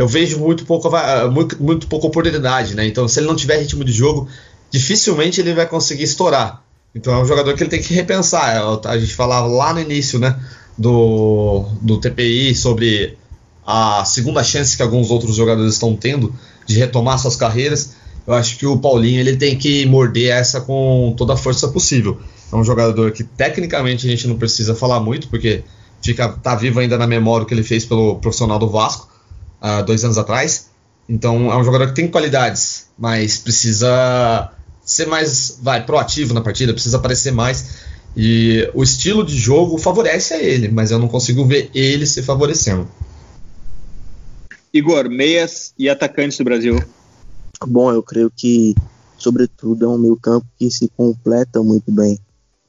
[0.00, 0.90] eu vejo muito pouco,
[1.30, 2.86] muito, muito pouca oportunidade, né?
[2.86, 4.28] Então, se ele não tiver ritmo de jogo,
[4.70, 6.62] dificilmente ele vai conseguir estourar.
[6.94, 8.56] Então é um jogador que ele tem que repensar.
[8.56, 10.40] É, a gente falava lá no início, né,
[10.76, 13.18] do, do TPI sobre
[13.66, 16.34] a segunda chance que alguns outros jogadores estão tendo
[16.66, 17.94] de retomar suas carreiras
[18.26, 22.18] eu acho que o Paulinho ele tem que morder essa com toda a força possível.
[22.52, 25.64] É um jogador que tecnicamente a gente não precisa falar muito, porque
[26.02, 29.08] fica tá vivo ainda na memória o que ele fez pelo profissional do Vasco
[29.60, 30.70] há dois anos atrás.
[31.08, 34.52] Então é um jogador que tem qualidades, mas precisa
[34.84, 37.90] ser mais vai proativo na partida, precisa aparecer mais.
[38.16, 42.22] E o estilo de jogo favorece a ele, mas eu não consigo ver ele se
[42.22, 42.88] favorecendo.
[44.72, 46.82] Igor, meias e atacantes do Brasil.
[47.66, 48.74] Bom, eu creio que,
[49.18, 52.18] sobretudo, é um meio campo que se completa muito bem,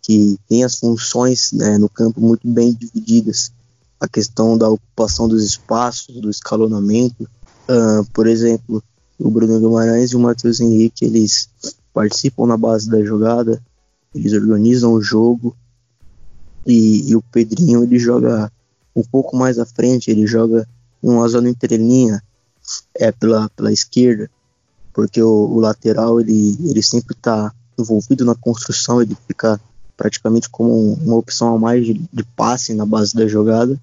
[0.02, 3.52] que tem as funções né, no campo muito bem divididas.
[4.02, 7.30] A questão da ocupação dos espaços, do escalonamento.
[7.70, 8.84] Uh, por exemplo,
[9.20, 11.48] o Bruno Guimarães e o Matheus Henrique, eles
[11.94, 13.62] participam na base da jogada,
[14.14, 15.56] eles organizam o jogo
[16.66, 18.52] e, e, o Pedrinho ele joga
[18.96, 20.68] um pouco mais à frente, ele joga
[21.04, 22.22] em uma zona entrelinha
[22.96, 24.30] é pela, pela esquerda,
[24.94, 29.60] porque o, o lateral ele, ele sempre está envolvido na construção, ele fica
[29.98, 33.80] praticamente como uma opção a mais de, de passe na base da jogada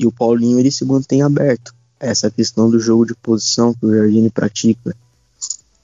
[0.00, 1.72] e o Paulinho ele se mantém aberto.
[2.00, 4.96] Essa questão do jogo de posição que o Jardine pratica.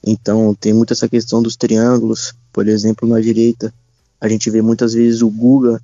[0.03, 3.73] Então tem muito essa questão dos triângulos, por exemplo, na direita
[4.19, 5.81] a gente vê muitas vezes o Guga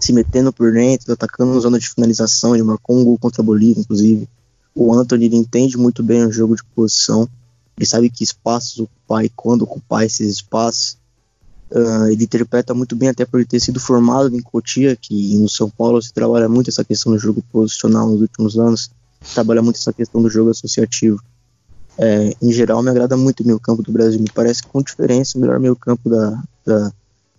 [0.00, 2.54] se metendo por dentro, atacando na zona de finalização.
[2.54, 4.28] Ele marcou um gol contra a Bolívia, inclusive.
[4.74, 7.28] O Anthony ele entende muito bem o jogo de posição.
[7.76, 10.98] Ele sabe que espaços ocupar e quando ocupar esses espaços.
[11.70, 15.68] Uh, ele interpreta muito bem, até por ter sido formado em Cotia, que no São
[15.68, 18.90] Paulo se trabalha muito essa questão do jogo posicional nos últimos anos.
[19.34, 21.20] Trabalha muito essa questão do jogo associativo.
[21.98, 24.20] É, em geral, me agrada muito o meio campo do Brasil.
[24.20, 26.92] Me parece com diferença o melhor meio campo da, da,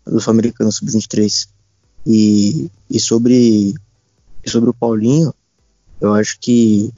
[0.05, 1.47] do Sul-Americano Sub-23.
[2.05, 3.75] E, e sobre,
[4.45, 5.33] sobre o Paulinho,
[6.01, 6.93] eu acho que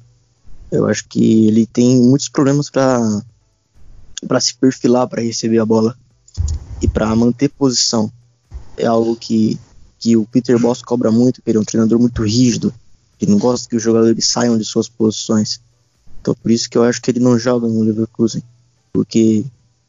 [0.71, 5.97] eu acho que ele tem muitos problemas para se perfilar para receber a bola
[6.81, 8.11] e para manter posição.
[8.77, 9.59] É algo que,
[9.97, 12.73] que o Peter Boss cobra muito, ele é um treinador muito rígido,
[13.17, 15.59] que não gosta que os jogadores saiam de suas posições.
[16.21, 18.43] Então por isso que eu acho que ele não joga no Leverkusen,
[18.93, 19.45] porque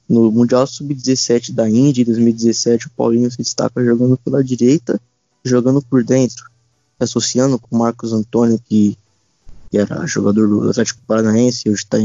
[0.09, 5.01] no Mundial Sub-17 da Indy, 2017, o Paulinho se destaca jogando pela direita,
[5.45, 6.51] jogando por dentro,
[6.99, 8.99] associando com o Marcos Antônio, que,
[9.71, 11.99] que era jogador do Atlético Paranaense, hoje está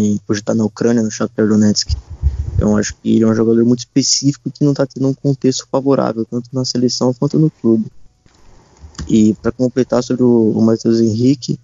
[0.46, 1.96] tá na Ucrânia, no Shakhtar Donetsk.
[2.56, 5.68] Então acho que ele é um jogador muito específico que não está tendo um contexto
[5.70, 7.86] favorável, tanto na seleção quanto no clube.
[9.08, 11.60] E para completar sobre o, o Matheus Henrique,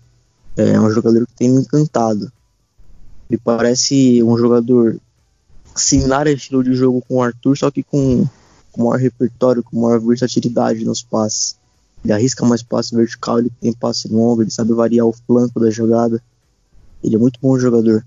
[0.56, 2.32] é um jogador que tem me encantado.
[3.30, 5.00] Ele parece um jogador
[5.76, 8.28] similar a estilo de jogo com o Arthur, só que com,
[8.72, 11.56] com maior repertório, com maior versatilidade nos passes.
[12.04, 15.70] Ele arrisca mais passe vertical, ele tem passe longo, ele sabe variar o flanco da
[15.70, 16.22] jogada.
[17.04, 18.06] Ele é muito bom jogador.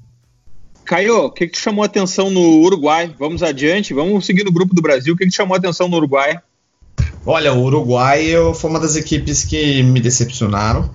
[0.84, 3.14] Caio, o que, que te chamou a atenção no Uruguai?
[3.18, 5.14] Vamos adiante, vamos seguir no grupo do Brasil.
[5.14, 6.38] O que, que te chamou a atenção no Uruguai?
[7.24, 10.90] Olha, o Uruguai foi uma das equipes que me decepcionaram.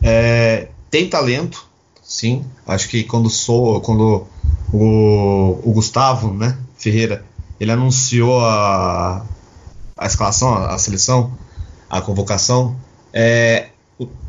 [0.00, 1.66] É, tem talento,
[2.02, 2.44] sim.
[2.66, 4.26] Acho que quando sou, quando
[4.72, 7.24] o, o Gustavo né, Ferreira
[7.58, 9.26] ele anunciou a,
[9.96, 11.36] a escalação, a, seleção,
[11.90, 12.76] a convocação,
[13.12, 13.68] é,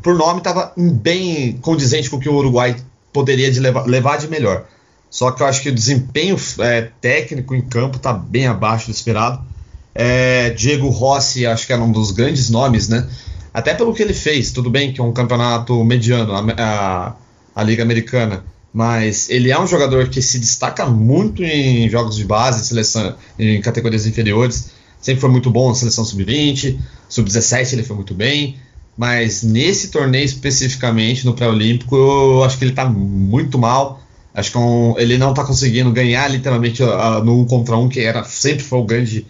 [0.02, 2.74] por nome estava bem condizente com o que o Uruguai
[3.12, 4.66] poderia de levar, levar de melhor.
[5.10, 8.92] Só que eu acho que o desempenho é, técnico em campo está bem abaixo do
[8.92, 9.42] esperado.
[9.94, 13.08] É, Diego Rossi, acho que era um dos grandes nomes, né?
[13.52, 17.16] Até pelo que ele fez, tudo bem que é um campeonato mediano, a, a,
[17.54, 22.24] a Liga Americana mas ele é um jogador que se destaca muito em jogos de
[22.24, 24.70] base, seleção, em categorias inferiores.
[25.00, 28.56] Sempre foi muito bom na seleção sub-20, sub-17 ele foi muito bem,
[28.96, 34.02] mas nesse torneio especificamente, no pré-olímpico, eu acho que ele está muito mal.
[34.34, 38.00] Acho que um, ele não está conseguindo ganhar literalmente uh, no um contra um, que
[38.00, 39.26] era sempre foi o grande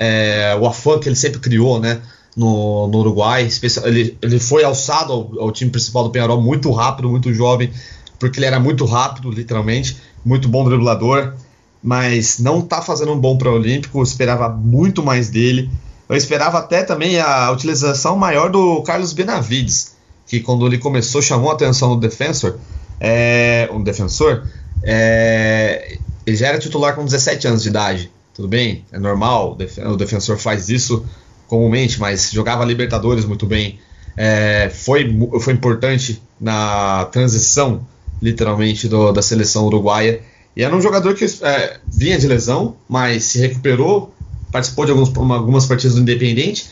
[0.00, 2.00] é, o afã que ele sempre criou, né?
[2.34, 3.48] No, no Uruguai,
[3.84, 7.70] ele, ele foi alçado ao, ao time principal do Penharol muito rápido, muito jovem,
[8.18, 11.34] porque ele era muito rápido, literalmente, muito bom driblador,
[11.82, 15.70] mas não está fazendo um bom pré-olímpico, eu esperava muito mais dele.
[16.08, 21.50] Eu esperava até também a utilização maior do Carlos Benavides, que quando ele começou chamou
[21.50, 22.58] a atenção do defensor,
[23.00, 24.46] é, um defensor,
[24.82, 29.96] é, ele já era titular com 17 anos de idade, tudo bem, é normal, o
[29.96, 31.04] defensor faz isso
[31.48, 33.80] comumente, mas jogava Libertadores muito bem,
[34.16, 35.10] é, foi,
[35.40, 37.84] foi importante na transição
[38.20, 40.20] literalmente, do, da seleção uruguaia.
[40.54, 44.12] E era um jogador que é, vinha de lesão, mas se recuperou,
[44.52, 46.68] participou de alguns, algumas partidas do Independente,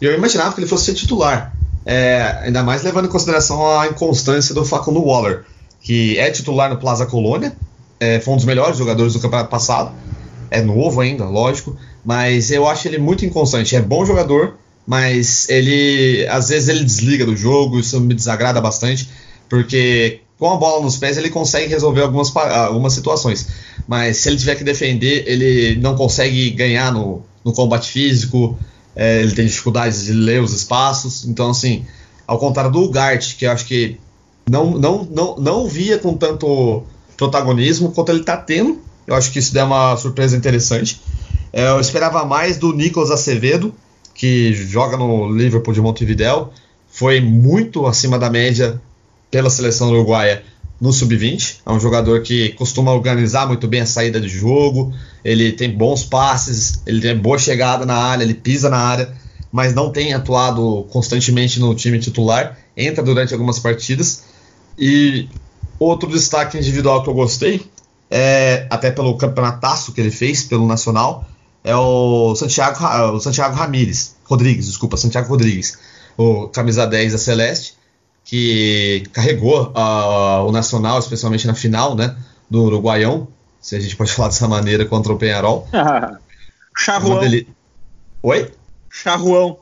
[0.00, 1.54] e eu imaginava que ele fosse ser titular.
[1.86, 5.44] É, ainda mais levando em consideração a inconstância do Facundo Waller,
[5.80, 7.56] que é titular no Plaza Colônia,
[7.98, 9.92] é, foi um dos melhores jogadores do campeonato passado,
[10.50, 13.76] é novo ainda, lógico, mas eu acho ele muito inconstante.
[13.76, 19.08] É bom jogador, mas ele às vezes ele desliga do jogo, isso me desagrada bastante,
[19.48, 23.46] porque com a bola nos pés ele consegue resolver algumas, algumas situações,
[23.86, 28.58] mas se ele tiver que defender, ele não consegue ganhar no, no combate físico,
[28.96, 31.84] é, ele tem dificuldades de ler os espaços, então assim,
[32.26, 33.98] ao contrário do Ugart, que eu acho que
[34.50, 36.82] não, não, não, não via com tanto
[37.16, 41.00] protagonismo quanto ele está tendo, eu acho que isso deu uma surpresa interessante.
[41.52, 43.72] É, eu esperava mais do Nicolas Acevedo,
[44.12, 46.48] que joga no Liverpool de Montevideo,
[46.88, 48.80] foi muito acima da média
[49.30, 50.42] pela seleção uruguaia
[50.80, 51.58] no sub-20.
[51.64, 54.92] É um jogador que costuma organizar muito bem a saída de jogo,
[55.24, 59.12] ele tem bons passes, ele tem boa chegada na área, ele pisa na área,
[59.52, 64.29] mas não tem atuado constantemente no time titular, entra durante algumas partidas.
[64.80, 65.28] E
[65.78, 67.70] outro destaque individual que eu gostei,
[68.10, 71.28] é, até pelo campeonataço que ele fez pelo Nacional,
[71.62, 75.78] é o Santiago, o Santiago Ramírez, Rodrigues, desculpa, Santiago Rodrigues,
[76.16, 77.74] o camisa 10 da Celeste,
[78.24, 82.16] que carregou uh, o Nacional, especialmente na final, né,
[82.48, 83.28] do Uruguaião,
[83.60, 85.68] se a gente pode falar dessa maneira, contra o Penharol.
[86.74, 87.20] Charruão.
[88.22, 88.50] Oi?
[88.88, 89.58] Charruão.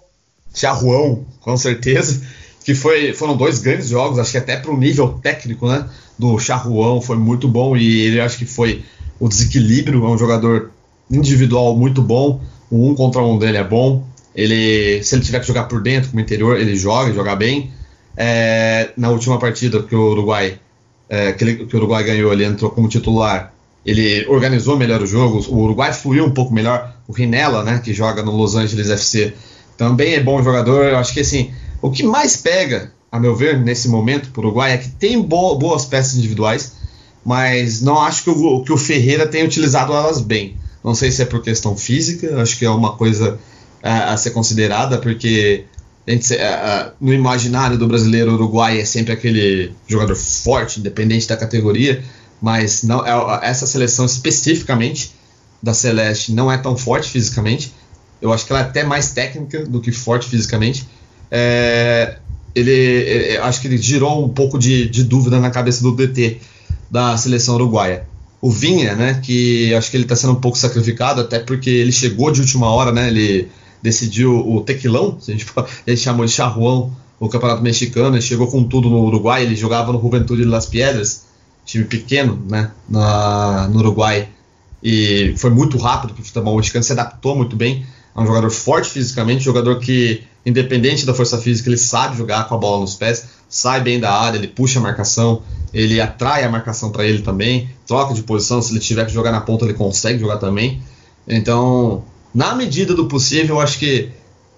[0.54, 2.22] Charruão, com certeza.
[2.68, 6.38] Que foi, foram dois grandes jogos, acho que até para o nível técnico, né, do
[6.38, 8.84] Charruão foi muito bom e ele acho que foi
[9.18, 10.70] o desequilíbrio, é um jogador
[11.10, 14.06] individual muito bom, o um contra um dele é bom.
[14.34, 17.70] Ele, se ele tiver que jogar por dentro, como interior, ele joga, joga bem.
[18.14, 20.60] É, na última partida que o Uruguai
[21.08, 23.50] é, que, ele, que, o Uruguai ganhou, ele entrou como titular.
[23.86, 25.48] Ele organizou melhor os jogos.
[25.48, 26.94] O Uruguai fluiu um pouco melhor.
[27.08, 29.32] O Rinella, né, que joga no Los Angeles FC,
[29.78, 30.84] também é bom jogador.
[30.84, 34.46] Eu acho que assim, o que mais pega, a meu ver, nesse momento para o
[34.46, 36.72] Uruguai é que tem bo boas peças individuais,
[37.24, 40.56] mas não acho que o, que o Ferreira tenha utilizado elas bem.
[40.82, 43.38] Não sei se é por questão física, acho que é uma coisa
[43.82, 45.64] a, a ser considerada, porque
[46.06, 52.02] gente, a, no imaginário do brasileiro, Uruguai é sempre aquele jogador forte, independente da categoria,
[52.40, 55.12] mas não é, essa seleção especificamente
[55.62, 57.74] da Celeste não é tão forte fisicamente.
[58.22, 60.86] Eu acho que ela é até mais técnica do que forte fisicamente.
[61.30, 62.16] É,
[62.54, 66.38] ele, ele, acho que ele girou um pouco de, de dúvida na cabeça do DT
[66.90, 68.06] da seleção uruguaia
[68.40, 69.20] o Vinha, né?
[69.22, 72.68] Que acho que ele está sendo um pouco sacrificado, até porque ele chegou de última
[72.68, 73.08] hora, né?
[73.08, 73.48] Ele
[73.82, 75.46] decidiu o tequilão, a gente,
[75.86, 79.92] gente chamou de charruão, o campeonato mexicano, ele chegou com tudo no Uruguai, ele jogava
[79.92, 81.26] no Juventude de Las Piedras,
[81.64, 82.70] time pequeno, né?
[82.88, 84.28] Na, no Uruguai.
[84.82, 87.84] E foi muito rápido para o futebol mexicano, se adaptou muito bem.
[88.16, 92.54] É um jogador forte fisicamente, jogador que, independente da força física, ele sabe jogar com
[92.54, 96.48] a bola nos pés, sai bem da área, ele puxa a marcação, ele atrai a
[96.48, 99.74] marcação para ele também, troca de posição, se ele tiver que jogar na ponta, ele
[99.74, 100.82] consegue jogar também.
[101.26, 104.10] Então, na medida do possível, eu acho que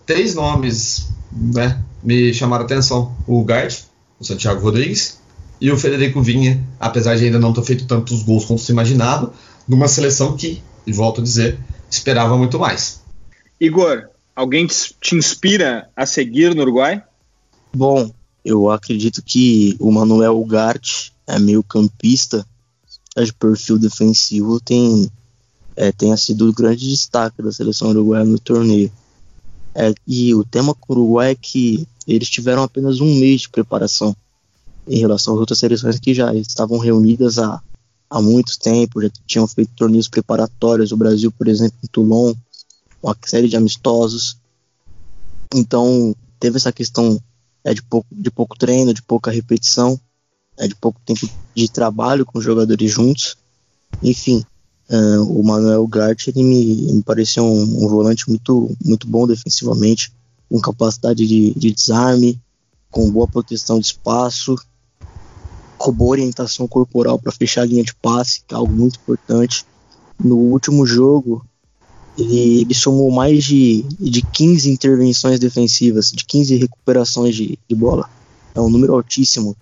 [0.07, 3.83] três nomes né, me chamaram a atenção: o Gart,
[4.19, 5.19] o Santiago Rodrigues
[5.61, 9.33] e o Federico Vinha, apesar de ainda não ter feito tantos gols quanto se imaginava,
[9.69, 11.59] numa seleção que, volto a dizer,
[11.91, 13.03] esperava muito mais.
[13.61, 14.09] Igor,
[14.41, 17.03] alguém te inspira a seguir no Uruguai?
[17.75, 18.11] Bom,
[18.43, 22.47] eu acredito que o Manuel Ugarte é meio campista,
[23.17, 25.11] é de perfil defensivo, tem
[25.77, 28.91] é, tenha sido o grande destaque da seleção uruguaia no torneio.
[29.75, 33.51] É, e o tema com o Uruguai é que eles tiveram apenas um mês de
[33.51, 34.15] preparação
[34.89, 37.63] em relação às outras seleções que já estavam reunidas há,
[38.11, 40.93] há muito tempo, já tinham feito torneios preparatórios.
[40.93, 42.35] O Brasil, por exemplo, em Toulon,
[43.03, 44.37] uma série de amistosos.
[45.55, 47.21] Então, teve essa questão
[47.65, 50.01] é de pouco, de pouco treino, de pouca repetição,
[50.59, 53.37] é de pouco tempo de trabalho com os jogadores juntos.
[54.03, 54.45] Enfim,
[54.91, 60.13] uh, o Manuel Gart ele me, me pareceu um, um, volante muito, muito bom defensivamente,
[60.49, 62.41] com capacidade de, de desarme,
[62.91, 64.57] com boa proteção de espaço,
[65.79, 69.65] com boa orientação corporal para fechar a linha de passe, que é algo muito importante.
[70.23, 71.45] No último jogo,
[72.21, 78.09] ele, ele somou mais de, de 15 intervenções defensivas, de 15 recuperações de, de bola.
[78.55, 79.57] É um número altíssimo.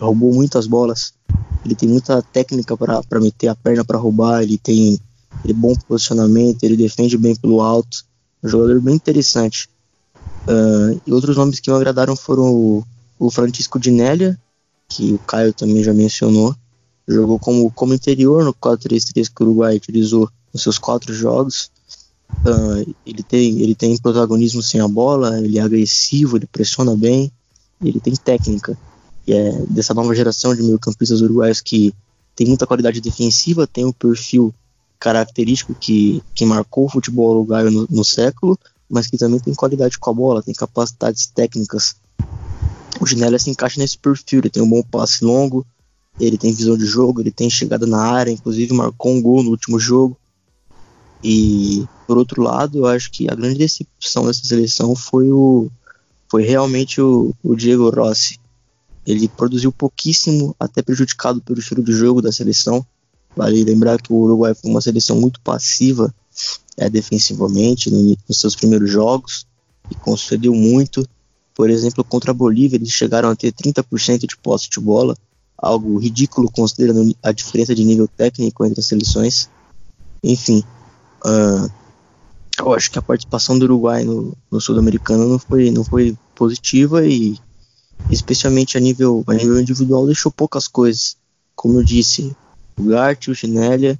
[0.00, 1.12] Roubou muitas bolas.
[1.64, 4.42] Ele tem muita técnica para meter a perna para roubar.
[4.42, 4.98] Ele tem
[5.44, 6.62] ele bom posicionamento.
[6.62, 8.04] Ele defende bem pelo alto.
[8.42, 9.68] É um jogador bem interessante.
[10.46, 12.84] Uh, e outros nomes que me agradaram foram o,
[13.18, 14.38] o Francisco Dinélia,
[14.88, 16.54] que o Caio também já mencionou.
[17.06, 21.70] Jogou como, como interior no 4-3-3 que o Uruguai utilizou nos seus quatro jogos.
[22.30, 27.32] Uh, ele, tem, ele tem protagonismo sem a bola, ele é agressivo, ele pressiona bem,
[27.82, 28.78] ele tem técnica.
[29.26, 31.92] E é dessa nova geração de meio-campistas uruguaios que
[32.34, 34.54] tem muita qualidade defensiva, tem um perfil
[34.98, 38.58] característico que, que marcou o futebol uruguaio no, no século,
[38.88, 41.96] mas que também tem qualidade com a bola, tem capacidades técnicas.
[43.00, 45.66] O Ginella se encaixa nesse perfil, ele tem um bom passe longo,
[46.18, 49.50] ele tem visão de jogo, ele tem chegada na área, inclusive marcou um gol no
[49.50, 50.16] último jogo.
[51.22, 55.70] E por outro lado, eu acho que a grande decepção dessa seleção foi o
[56.30, 58.38] foi realmente o, o Diego Rossi.
[59.06, 62.84] Ele produziu pouquíssimo, até prejudicado pelo estilo de jogo da seleção.
[63.34, 66.14] Vale lembrar que o Uruguai foi uma seleção muito passiva
[66.76, 69.46] é, defensivamente no, nos seus primeiros jogos
[69.90, 71.06] e concedeu muito.
[71.54, 75.16] Por exemplo, contra a Bolívia, eles chegaram a ter 30% de posse de bola,
[75.56, 79.48] algo ridículo considerando a diferença de nível técnico entre as seleções.
[80.22, 80.62] Enfim,
[81.24, 81.70] uh,
[82.58, 87.06] eu acho que a participação do Uruguai no, no Sul-Americano não foi, não foi positiva
[87.06, 87.38] e,
[88.10, 91.16] especialmente a nível, a nível individual, deixou poucas coisas.
[91.54, 92.36] Como eu disse,
[92.78, 93.98] o Gart, o Ginélia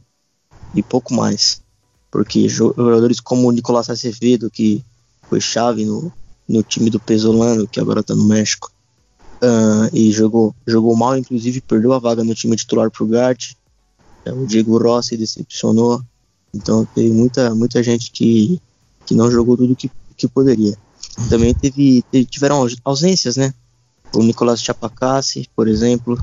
[0.75, 1.63] e pouco mais.
[2.11, 4.85] Porque jogadores como o Nicolás Acevedo, que
[5.29, 6.13] foi chave no,
[6.49, 8.73] no time do Pesolano, que agora está no México,
[9.43, 13.53] uh, e jogou, jogou mal, inclusive perdeu a vaga no time titular pro Gart.
[14.25, 16.03] É, o Diego Rossi decepcionou.
[16.53, 18.61] Então teve muita, muita gente que,
[19.07, 20.77] que não jogou tudo que, que poderia.
[21.29, 23.53] Também teve, teve tiveram ausências, né?
[24.15, 26.19] O Nicolas Chapacassi, por exemplo,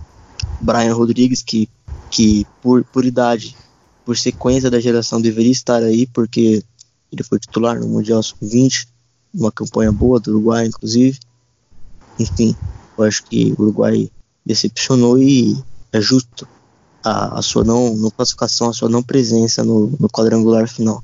[0.61, 1.69] Brian Rodrigues, que,
[2.09, 3.55] que por, por idade,
[4.03, 6.63] por sequência da geração, deveria estar aí, porque
[7.11, 8.88] ele foi titular no Mundial Sub-20,
[9.34, 11.19] uma campanha boa do Uruguai, inclusive.
[12.19, 12.55] Enfim,
[12.97, 14.09] eu acho que o Uruguai
[14.45, 15.61] decepcionou e
[15.91, 16.47] é justo
[17.06, 21.03] a, a sua não, não, classificação, a sua não presença no, no quadrangular final.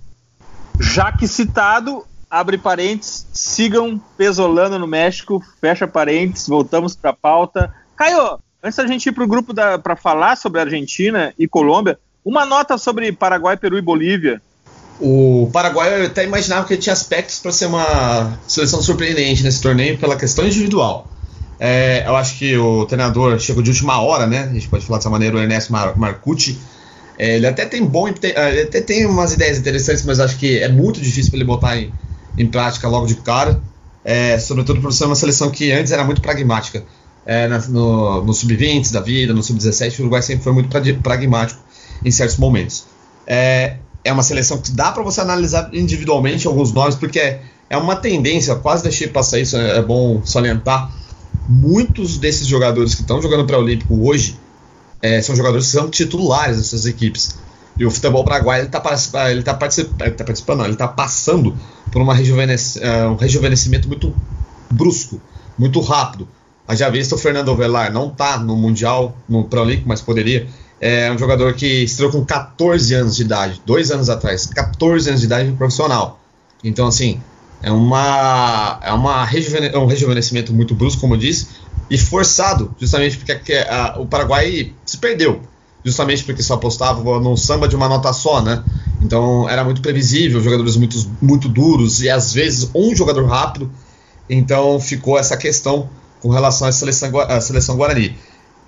[0.80, 7.74] Já que citado, abre parênteses, sigam Pesolano no México, fecha parênteses, voltamos para a pauta.
[7.96, 12.46] Caio, antes da gente ir para o grupo para falar sobre Argentina e Colômbia, uma
[12.46, 14.42] nota sobre Paraguai, Peru e Bolívia.
[15.00, 19.62] O Paraguai eu até imaginava que ele tinha aspectos para ser uma seleção surpreendente nesse
[19.62, 21.11] torneio pela questão individual.
[21.64, 24.50] É, eu acho que o treinador chegou de última hora, né?
[24.50, 26.58] A gente pode falar dessa maneira, o Ernesto Mar Marcucci.
[27.20, 30.68] É, ele até tem bom, ele até tem umas ideias interessantes, mas acho que é
[30.68, 31.94] muito difícil para ele botar em,
[32.36, 33.62] em prática logo de cara.
[34.04, 36.84] É, sobretudo por ser uma seleção que antes era muito pragmática.
[37.28, 40.68] É, no, no sub-20 da vida, no sub-17, o Uruguai sempre foi muito
[41.04, 41.62] pragmático
[42.04, 42.86] em certos momentos.
[43.28, 47.78] É, é uma seleção que dá para você analisar individualmente alguns nomes, porque é, é
[47.78, 50.92] uma tendência, quase deixei passar isso, é, é bom salientar
[51.52, 54.40] muitos desses jogadores que estão jogando para o Olímpico hoje
[55.02, 57.36] é, são jogadores que são titulares dessas equipes.
[57.78, 58.80] E o futebol paraguaio está
[59.30, 61.58] ele tá participando, ele tá participando, não, ele está passando
[61.92, 64.16] por uma uh, um rejuvenescimento muito
[64.70, 65.22] brusco,
[65.58, 66.28] muito rápido.
[66.68, 70.48] A já visto o Fernando Velar não está no Mundial, no Pro mas poderia.
[70.80, 75.22] É um jogador que estreou com 14 anos de idade, dois anos atrás, 14 anos
[75.22, 76.20] de idade profissional.
[76.64, 77.22] Então, assim,
[77.62, 81.48] é, uma, é uma rejuvene, é um rejuvenescimento muito brusco, como eu disse,
[81.90, 85.42] e forçado, justamente porque a, a, o Paraguai se perdeu,
[85.84, 88.64] justamente porque só apostava no samba de uma nota só, né?
[89.02, 93.72] Então era muito previsível, jogadores muito, muito duros e às vezes um jogador rápido.
[94.30, 95.90] Então ficou essa questão
[96.22, 98.16] com relação à seleção, à seleção Guarani.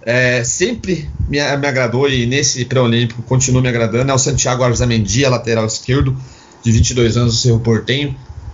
[0.06, 5.26] É, sempre me, me, agradou e nesse pré-olímpico continua me agradando é o Santiago Arzamendi,
[5.26, 6.18] lateral esquerdo,
[6.62, 8.14] de 22 anos do Cerro Portenho.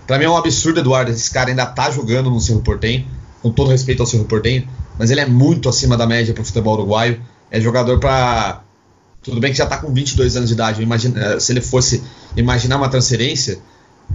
[0.09, 3.05] Pra mim é um absurdo, Eduardo, esse cara ainda tá jogando no Cerro Portenho,
[3.43, 6.73] com todo respeito ao Cerro Portenho, mas ele é muito acima da média pro futebol
[6.73, 7.21] uruguaio.
[7.51, 8.63] É jogador para
[9.21, 12.01] Tudo bem que já tá com 22 anos de idade, imagina, eh, se ele fosse
[12.35, 13.59] imaginar uma transferência,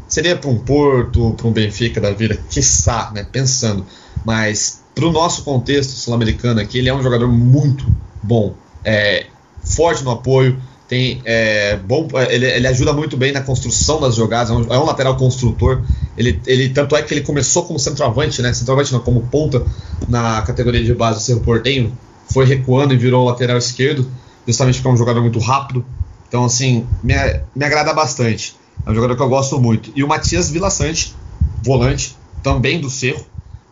[0.09, 3.87] seria para um Porto, para um Benfica da vida, quiçá, né, pensando.
[4.25, 7.87] Mas para o nosso contexto sul-americano aqui, ele é um jogador muito
[8.21, 9.27] bom, é,
[9.63, 10.61] forte no apoio,
[10.95, 14.79] tem é, bom, ele, ele, ajuda muito bem na construção das jogadas, é um, é
[14.79, 15.83] um, lateral construtor.
[16.17, 18.53] Ele, ele tanto é que ele começou como centroavante, né?
[18.53, 19.61] Centroavante não, como ponta
[20.09, 21.93] na categoria de base do Cerro Portenho,
[22.33, 24.09] foi recuando e virou lateral esquerdo,
[24.47, 25.85] justamente porque é um jogador muito rápido.
[26.29, 27.15] Então, assim, me,
[27.57, 28.55] me agrada bastante.
[28.87, 29.91] É um jogador que eu gosto muito.
[29.97, 31.13] E o Matias Vilaçante,
[31.61, 33.27] volante, também do Cerro.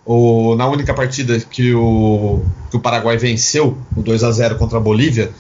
[0.05, 4.79] O, na única partida que o, que o Paraguai venceu, o 2 a 0 contra
[4.79, 5.31] a Bolívia,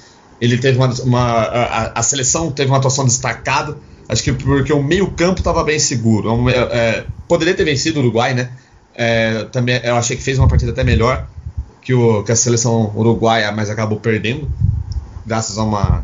[0.42, 3.78] ele teve uma, uma a, a, seleção teve uma atuação destacada.
[4.08, 6.50] Acho que porque o meio campo estava bem seguro.
[6.50, 8.50] É, é, poderia ter vencido o Uruguai, né?
[8.92, 11.28] É, também eu achei que fez uma partida até melhor
[11.80, 14.50] que, o, que a seleção uruguaia, mas acabou perdendo
[15.24, 16.02] graças a uma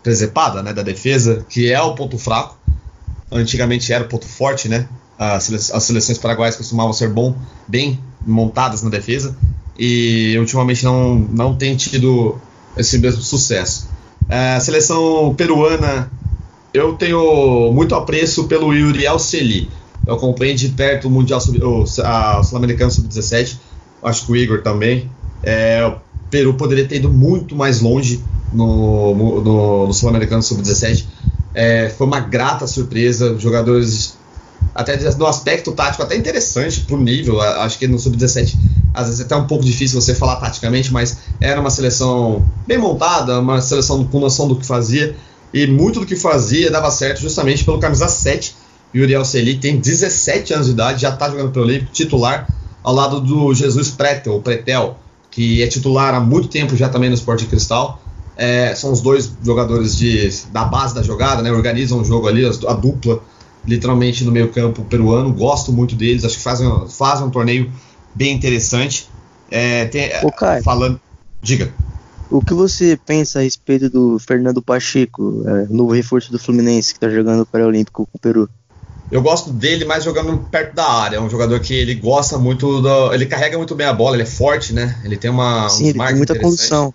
[0.00, 2.56] presepada né, da defesa, que é o ponto fraco.
[3.32, 4.88] Antigamente era o ponto forte, né?
[5.18, 7.34] As, as seleções paraguaias costumavam ser bom,
[7.66, 9.36] bem montadas na defesa
[9.76, 12.40] e ultimamente não, não tem tido
[12.76, 13.88] esse mesmo sucesso.
[14.28, 16.10] É, a seleção peruana,
[16.74, 19.70] eu tenho muito apreço pelo Yuri Alceli.
[20.06, 23.56] Eu acompanhei de perto o Mundial Sul-Americano Sub-17.
[24.02, 25.10] Acho que o Igor também.
[25.42, 25.96] É, o
[26.30, 28.22] Peru poderia ter ido muito mais longe
[28.52, 31.06] no, no, no Sul-Americano Sub-17.
[31.54, 33.36] É, foi uma grata surpresa.
[33.38, 34.15] Jogadores,
[34.76, 37.40] até no aspecto tático, até interessante pro nível.
[37.40, 38.54] Acho que no Sub-17
[38.96, 42.78] às vezes é até um pouco difícil você falar taticamente, mas era uma seleção bem
[42.78, 45.14] montada, uma seleção com noção do que fazia.
[45.52, 48.54] E muito do que fazia dava certo justamente pelo camisa 7.
[48.94, 52.48] E o Uriel Celi tem 17 anos de idade, já está jogando pelo Olímpico, titular,
[52.82, 54.98] ao lado do Jesus Pretel, Pretel,
[55.30, 58.00] que é titular há muito tempo já também no Esporte Cristal.
[58.36, 61.50] É, são os dois jogadores de, da base da jogada, né?
[61.52, 63.20] Organizam o jogo ali, a dupla,
[63.66, 65.32] literalmente no meio campo peruano.
[65.32, 67.70] Gosto muito deles, acho que fazem, fazem um torneio
[68.14, 69.08] bem interessante.
[69.50, 71.00] É, tem, Ô, Caio, falando,
[71.42, 71.72] diga.
[72.30, 76.96] O que você pensa a respeito do Fernando Pacheco, é, novo reforço do Fluminense que
[76.96, 78.48] está jogando o Pré-Olímpico com o Peru?
[79.10, 81.16] Eu gosto dele mais jogando perto da área.
[81.16, 84.24] É um jogador que ele gosta muito do, Ele carrega muito bem a bola, ele
[84.24, 85.00] é forte, né?
[85.04, 85.68] Ele tem uma.
[85.68, 86.92] Sim, ele tem muita condição.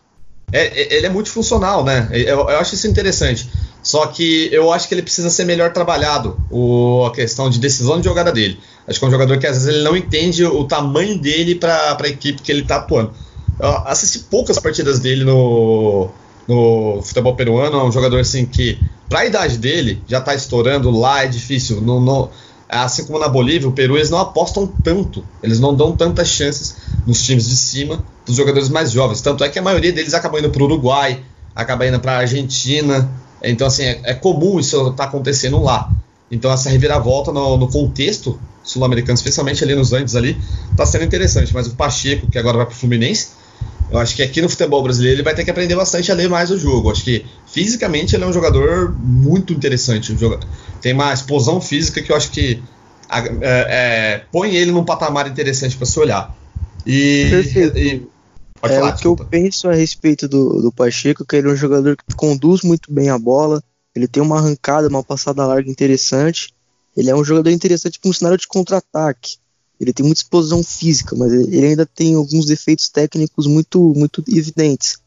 [0.51, 2.09] É, é, ele é muito funcional, né?
[2.11, 3.49] Eu, eu, acho isso interessante.
[3.83, 7.99] Só que eu acho que ele precisa ser melhor trabalhado, o, a questão de decisão
[7.99, 8.59] de jogada dele.
[8.87, 11.97] Acho que é um jogador que às vezes ele não entende o tamanho dele para
[11.99, 13.11] a equipe que ele está atuando.
[13.59, 16.09] Eu assisti poucas partidas dele no,
[16.47, 17.79] no futebol peruano.
[17.79, 18.79] É um jogador assim que,
[19.09, 21.81] para a idade dele, já está estourando lá, é difícil.
[21.81, 22.29] No, no,
[22.67, 26.75] assim como na Bolívia, o Peru, eles não apostam tanto, eles não dão tantas chances
[27.05, 29.21] nos times de cima dos jogadores mais jovens.
[29.21, 31.23] Tanto é que a maioria deles acaba indo para o Uruguai,
[31.55, 33.09] acaba indo para a Argentina.
[33.43, 35.91] Então, assim, é, é comum isso estar tá acontecendo lá.
[36.31, 40.37] Então, essa reviravolta no, no contexto sul-americano, especialmente ali nos Andes ali,
[40.71, 41.53] está sendo interessante.
[41.53, 43.29] Mas o Pacheco, que agora vai para o Fluminense,
[43.91, 46.29] eu acho que aqui no futebol brasileiro ele vai ter que aprender bastante a ler
[46.29, 46.87] mais o jogo.
[46.87, 50.15] Eu acho que fisicamente ele é um jogador muito interessante.
[50.81, 52.63] Tem uma explosão física que eu acho que
[53.09, 56.33] é, é, põe ele num patamar interessante para se olhar.
[56.85, 57.29] E.
[57.75, 58.01] E,
[58.61, 61.51] pode é, falar, o que eu penso a respeito do, do Pacheco, que ele é
[61.51, 63.61] um jogador que conduz muito bem a bola,
[63.95, 66.53] ele tem uma arrancada, uma passada larga interessante.
[66.95, 69.37] Ele é um jogador interessante para um cenário de contra-ataque.
[69.79, 74.97] Ele tem muita explosão física, mas ele ainda tem alguns defeitos técnicos muito, muito evidentes.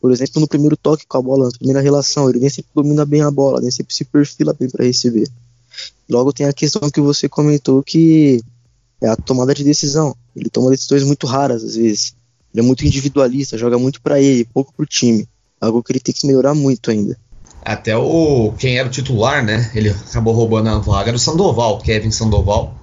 [0.00, 3.04] Por exemplo, no primeiro toque com a bola, na primeira relação, ele nem sempre domina
[3.04, 5.28] bem a bola, nem sempre se perfila bem para receber.
[6.08, 8.42] Logo tem a questão que você comentou que
[9.00, 10.16] é a tomada de decisão.
[10.34, 12.14] Ele toma decisões muito raras às vezes.
[12.52, 15.26] Ele é muito individualista, joga muito para ele, pouco para o time.
[15.60, 17.16] Algo que ele tem que melhorar muito ainda.
[17.64, 19.70] Até o quem era o titular, né?
[19.74, 22.74] Ele acabou roubando a vaga do Sandoval, Kevin Sandoval,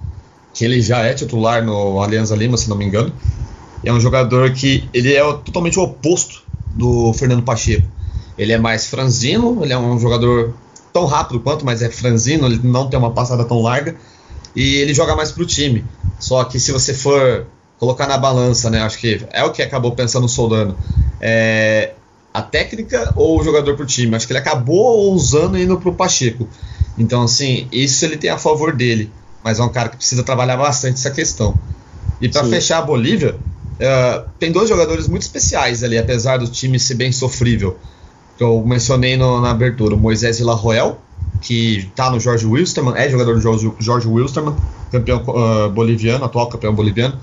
[0.54, 3.12] que ele já é titular no Alianza Lima, se não me engano.
[3.84, 6.42] E é um jogador que ele é totalmente o oposto
[6.74, 7.86] do Fernando Pacheco.
[8.36, 10.54] Ele é mais franzino, ele é um jogador
[10.92, 13.96] tão rápido quanto, mas é franzino, ele não tem uma passada tão larga
[14.56, 15.84] e ele joga mais pro time.
[16.18, 17.46] Só que se você for
[17.80, 20.76] colocar na balança, né, acho que é o que acabou pensando o Soldano.
[21.20, 21.94] É,
[22.32, 24.14] a técnica ou o jogador pro time.
[24.14, 26.48] Acho que ele acabou usando indo pro Pacheco.
[26.96, 29.10] Então, assim, isso ele tem a favor dele.
[29.42, 31.54] Mas é um cara que precisa trabalhar bastante essa questão.
[32.20, 36.78] E para fechar a Bolívia, uh, tem dois jogadores muito especiais ali, apesar do time
[36.78, 37.78] ser bem sofrível.
[38.36, 40.98] Que eu mencionei no, na abertura, o Moisés Villarroel,
[41.40, 44.54] que tá no Jorge Wilstermann, é jogador do Jorge, Jorge Wilstermann,
[44.92, 47.18] campeão uh, boliviano, atual campeão boliviano.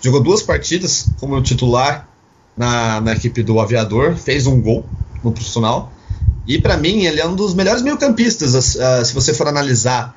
[0.00, 2.08] Jogou duas partidas como titular
[2.56, 4.84] na, na equipe do Aviador, fez um gol
[5.22, 5.92] no profissional.
[6.46, 10.16] E para mim, ele é um dos melhores meio-campistas, uh, se você for analisar,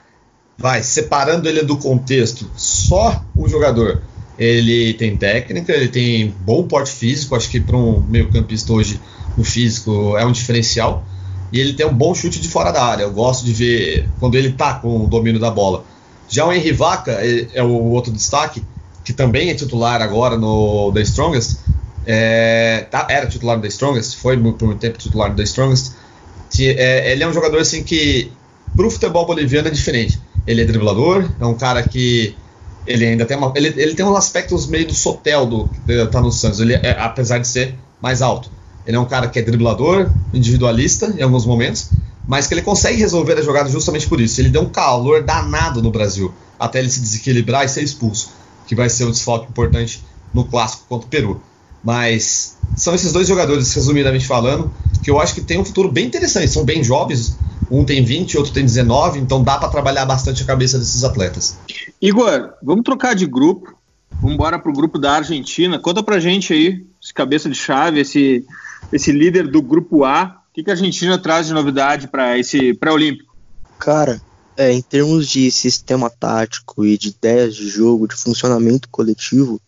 [0.58, 4.02] vai, separando ele do contexto, só o jogador.
[4.40, 9.00] Ele tem técnica, ele tem bom porte físico, acho que para um meio-campista hoje
[9.38, 11.06] o físico é um diferencial.
[11.52, 13.04] E ele tem um bom chute de fora da área.
[13.04, 15.84] Eu gosto de ver quando ele tá com o domínio da bola.
[16.30, 18.64] Já o Henry Vaca é, é o outro destaque,
[19.12, 21.60] que também é titular agora no The Strongest.
[22.06, 25.94] É, tá, era titular do The Strongest, foi por muito tempo titular do The Strongest.
[26.60, 28.32] É, ele é um jogador assim que
[28.76, 30.20] pro futebol boliviano é diferente.
[30.48, 32.36] Ele é driblador, é um cara que
[32.88, 35.70] ele ainda tem uma, ele, ele tem uns aspectos meio do Sotel do
[36.10, 38.50] tá no Santos, ele é, apesar de ser mais alto.
[38.88, 41.90] Ele é um cara que é driblador, individualista em alguns momentos,
[42.28, 44.42] mas que ele consegue resolver a jogada justamente por isso.
[44.42, 48.32] Ele deu um calor danado no Brasil, até ele se desequilibrar e ser expulso,
[48.72, 50.02] que vai ser um desfalque importante
[50.34, 51.42] no clássico contra o Peru.
[51.84, 54.72] Mas são esses dois jogadores, resumidamente falando,
[55.04, 56.48] que eu acho que tem um futuro bem interessante.
[56.48, 57.38] São bem jovens,
[57.70, 61.60] um tem 20, outro tem 19, então dá para trabalhar bastante a cabeça desses atletas.
[62.02, 63.76] Igor, vamos trocar de grupo.
[64.22, 65.78] Vamos embora pro grupo da Argentina.
[65.78, 68.46] Conta pra gente aí, esse cabeça de chave, esse,
[68.94, 70.44] esse líder do grupo A.
[70.50, 73.36] O que, que a Argentina traz de novidade para esse pré-olímpico?
[73.78, 74.22] Cara,
[74.58, 79.62] É, em termos de sistema tático e de ideias de jogo, de funcionamento coletivo,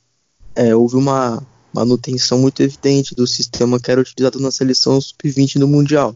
[0.56, 1.42] é, houve uma
[1.74, 6.16] manutenção muito evidente do sistema que era utilizado na seleção sub-20 no Mundial.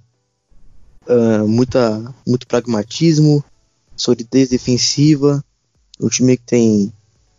[1.07, 3.43] Uh, muita, muito pragmatismo,
[3.95, 5.43] solidez defensiva,
[5.99, 6.93] um time que tem,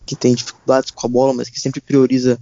[0.05, 2.41] que tem dificuldades com a bola, mas que sempre prioriza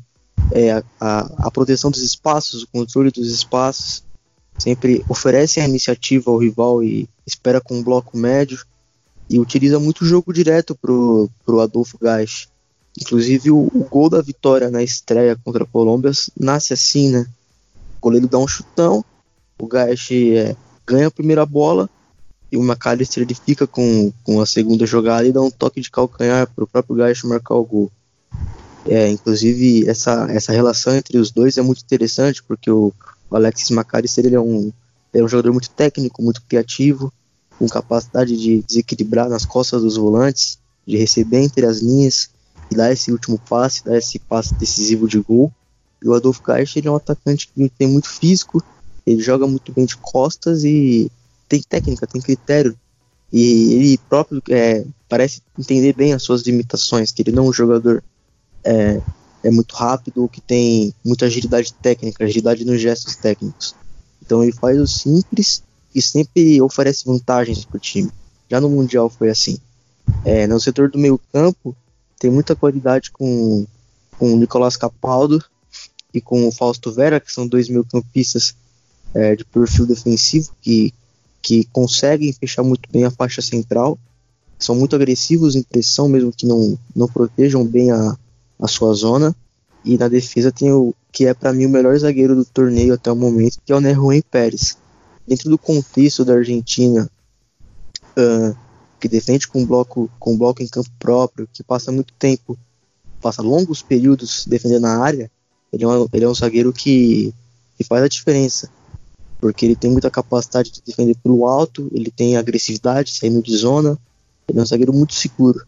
[0.52, 4.04] é, a, a, proteção dos espaços, o controle dos espaços,
[4.56, 8.64] sempre oferece a iniciativa ao rival e espera com um bloco médio
[9.28, 12.48] e utiliza muito jogo direto pro, pro Adolfo Gás.
[12.98, 17.26] Inclusive o, o, gol da vitória na estreia contra a Colômbia nasce assim, né?
[17.98, 19.04] O goleiro dá um chutão,
[19.58, 20.56] o Gás é,
[20.86, 21.90] ganha a primeira bola
[22.50, 25.90] e o McAllister ele fica com, com a segunda jogada e dá um toque de
[25.90, 27.92] calcanhar para o próprio Gás marcar o gol.
[28.88, 32.92] É, inclusive essa, essa relação entre os dois é muito interessante porque o,
[33.28, 34.72] o Alexis McAllister ele é um,
[35.12, 37.12] é um jogador muito técnico, muito criativo,
[37.58, 42.30] com capacidade de desequilibrar nas costas dos volantes, de receber entre as linhas
[42.70, 45.52] e dar esse último passe, dar esse passe decisivo de gol.
[46.02, 48.62] E o Adolfo Caixa ele é um atacante que tem muito físico,
[49.06, 51.10] ele joga muito bem de costas e
[51.48, 52.76] tem técnica, tem critério.
[53.32, 57.52] E ele próprio é, parece entender bem as suas limitações, que ele não é um
[57.52, 58.02] jogador
[58.64, 59.00] é,
[59.42, 63.74] é muito rápido, que tem muita agilidade técnica, agilidade nos gestos técnicos.
[64.24, 65.62] Então ele faz o simples
[65.94, 68.10] e sempre oferece vantagens para o time.
[68.50, 69.58] Já no Mundial foi assim.
[70.24, 71.76] É, no setor do meio campo,
[72.18, 73.66] tem muita qualidade com,
[74.18, 75.42] com o Nicolás Capaldo
[76.12, 78.54] e com o Fausto Vera, que são dois meio campistas
[79.14, 80.92] é, de perfil defensivo que,
[81.42, 83.98] que conseguem fechar muito bem a faixa central.
[84.58, 88.16] São muito agressivos em pressão, mesmo que não, não protejam bem a,
[88.60, 89.34] a sua zona.
[89.84, 93.10] E na defesa tem o que é para mim o melhor zagueiro do torneio até
[93.10, 94.76] o momento, que é o Neruen Pérez.
[95.26, 97.10] Dentro do contexto da Argentina,
[98.16, 98.56] uh,
[99.00, 102.58] que defende com bloco, com bloco em campo próprio, que passa muito tempo,
[103.20, 105.30] passa longos períodos defendendo a área,
[105.72, 107.34] ele é um, ele é um zagueiro que,
[107.76, 108.70] que faz a diferença.
[109.38, 113.98] Porque ele tem muita capacidade de defender pelo alto, ele tem agressividade, saindo de zona,
[114.48, 115.66] ele é um zagueiro muito seguro.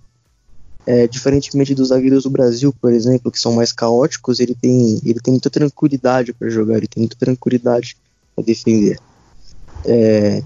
[0.87, 5.21] É, diferentemente dos zagueiros do Brasil, por exemplo, que são mais caóticos, ele tem, ele
[5.21, 7.95] tem muita tranquilidade para jogar, ele tem muita tranquilidade
[8.35, 8.99] para defender.
[9.85, 10.43] É,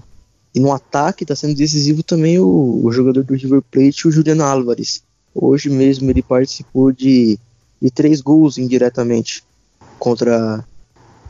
[0.53, 4.43] e no ataque está sendo decisivo também o, o, jogador do River Plate, o Juliano
[4.43, 5.03] Álvares.
[5.33, 7.39] Hoje mesmo ele participou de,
[7.81, 9.43] de três gols indiretamente
[9.97, 10.63] contra,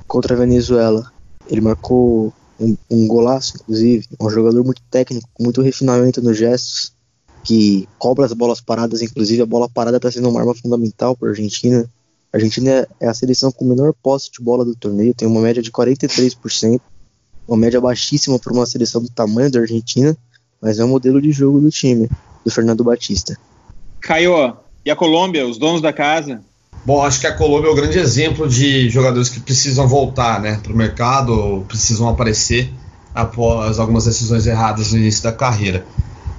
[0.07, 1.09] contra a Venezuela.
[1.49, 4.05] Ele marcou um, um golaço, inclusive.
[4.19, 6.93] É um jogador muito técnico, com muito refinamento nos gestos
[7.43, 11.27] que cobra as bolas paradas, inclusive a bola parada está sendo uma arma fundamental para
[11.27, 11.89] a Argentina.
[12.31, 15.61] A Argentina é a seleção com menor posse de bola do torneio, tem uma média
[15.61, 16.79] de 43%,
[17.47, 20.15] uma média baixíssima para uma seleção do tamanho da Argentina,
[20.61, 22.09] mas é o modelo de jogo do time,
[22.43, 23.37] do Fernando Batista.
[23.99, 26.41] Caio, e a Colômbia, os donos da casa?
[26.85, 30.59] Bom, acho que a Colômbia é o grande exemplo de jogadores que precisam voltar né,
[30.61, 32.69] para o mercado, precisam aparecer
[33.15, 35.85] após algumas decisões erradas no início da carreira.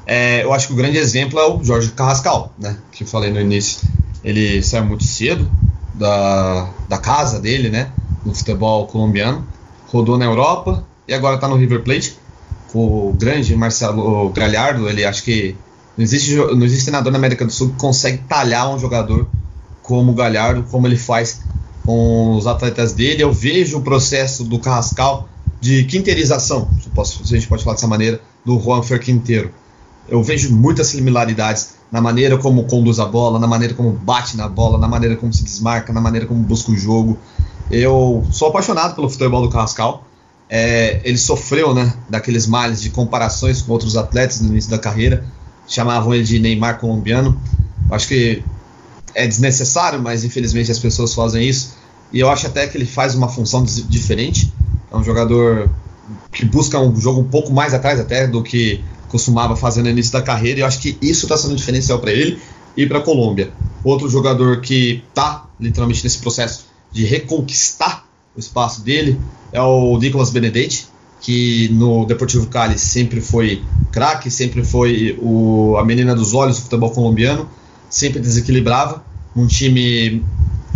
[0.06, 2.76] É, eu acho que o grande exemplo é o Jorge Carrascal, né?
[2.92, 3.88] Que eu falei no início.
[4.22, 5.50] Ele saiu muito cedo
[5.94, 7.90] da, da casa dele, né?
[8.24, 9.46] No futebol colombiano.
[9.86, 12.16] Rodou na Europa e agora está no River Plate.
[12.72, 15.54] Com o grande Marcelo Galhardo, ele acho que
[15.96, 19.28] não existe, não existe treinador na América do Sul que consegue talhar um jogador
[19.82, 21.42] como o Galhardo, como ele faz
[21.86, 23.22] com os atletas dele.
[23.22, 25.28] Eu vejo o processo do Carrascal
[25.60, 29.52] de quinterização, se, posso, se a gente pode falar dessa maneira, do Juan Fer Quinteiro
[30.08, 34.48] eu vejo muitas similaridades na maneira como conduz a bola, na maneira como bate na
[34.48, 37.18] bola, na maneira como se desmarca, na maneira como busca o jogo.
[37.70, 40.04] Eu sou apaixonado pelo futebol do Carrascal.
[40.48, 45.24] É, ele sofreu né, daqueles males de comparações com outros atletas no início da carreira.
[45.66, 47.40] Chamavam ele de Neymar colombiano.
[47.90, 48.42] Acho que
[49.14, 51.74] é desnecessário, mas infelizmente as pessoas fazem isso.
[52.12, 54.52] E eu acho até que ele faz uma função diferente.
[54.92, 55.70] É um jogador
[56.32, 60.12] que busca um jogo um pouco mais atrás até do que costumava fazer no início
[60.12, 62.40] da carreira, e eu acho que isso está sendo diferencial para ele
[62.76, 63.52] e para a Colômbia.
[63.84, 68.04] Outro jogador que está literalmente nesse processo de reconquistar
[68.36, 69.20] o espaço dele
[69.54, 70.88] é o Nicolas Benedetti,
[71.20, 76.62] que no Deportivo Cali sempre foi craque, sempre foi o, a menina dos olhos do
[76.64, 77.48] futebol colombiano,
[77.88, 79.02] sempre desequilibrava.
[79.34, 80.24] Um time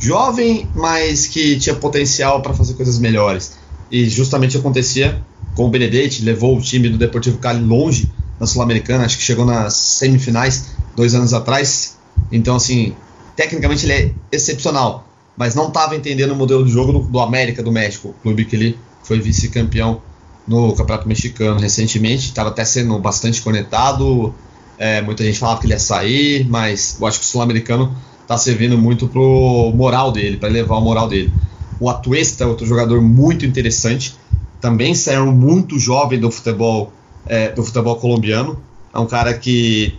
[0.00, 3.58] jovem, mas que tinha potencial para fazer coisas melhores.
[3.90, 5.20] E justamente acontecia
[5.56, 8.08] com o Benedetti, levou o time do Deportivo Cali longe
[8.38, 11.98] na Sul-Americana, acho que chegou nas semifinais dois anos atrás.
[12.30, 12.94] Então, assim,
[13.34, 15.07] tecnicamente ele é excepcional,
[15.38, 18.56] mas não estava entendendo o modelo de jogo do, do, América do México, clube que
[18.56, 20.02] ele foi vice-campeão
[20.46, 24.34] no Campeonato Mexicano recentemente, estava até sendo bastante conectado.
[24.76, 28.36] É, muita gente falava que ele ia sair, mas eu acho que o sul-americano está
[28.36, 31.32] servindo muito pro moral dele, para elevar o moral dele.
[31.78, 34.16] O Atuesta, outro jogador muito interessante,
[34.60, 36.92] também saiu muito jovem do futebol
[37.26, 38.60] é, do futebol colombiano.
[38.92, 39.94] É um cara que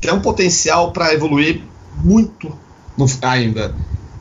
[0.00, 1.60] tem um potencial para evoluir
[2.02, 2.50] muito
[2.96, 3.74] no, ainda.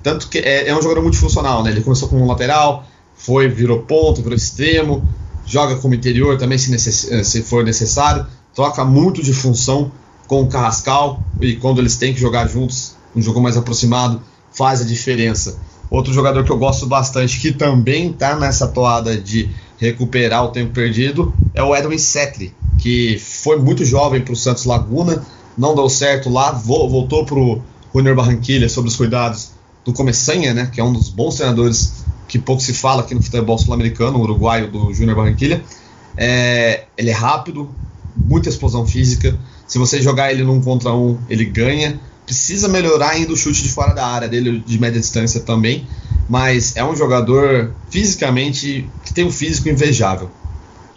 [0.08, 1.70] Tanto que é, é, um jogador multifuncional, né?
[1.70, 5.06] Ele começou como lateral, foi, virou ponto, virou extremo,
[5.46, 9.92] joga como interior também se, necess, eh, se for necessário, troca muito de função
[10.26, 14.80] com o Carrascal e quando eles têm que jogar juntos, um jogo mais aproximado, faz
[14.80, 15.60] a diferença.
[15.90, 20.72] Outro jogador que eu gosto bastante, que também está nessa toada de recuperar o tempo
[20.72, 25.22] perdido, é o Edwin Setri, que foi muito jovem para o Santos Laguna,
[25.58, 27.62] não deu certo lá, voltou para o
[27.94, 29.57] Junior Barranquilha sobre os cuidados
[29.88, 33.24] do Começanha, né, que é um dos bons treinadores que pouco se fala aqui no
[33.24, 35.64] futebol sul-americano, o uruguaio do Júnior Barranquilha.
[36.18, 37.74] É, ele é rápido,
[38.14, 39.40] muita explosão física.
[39.66, 41.98] Se você jogar ele num contra um, ele ganha.
[42.26, 45.88] Precisa melhorar ainda o chute de fora da área dele, de média distância também.
[46.28, 50.30] Mas é um jogador fisicamente que tem um físico invejável.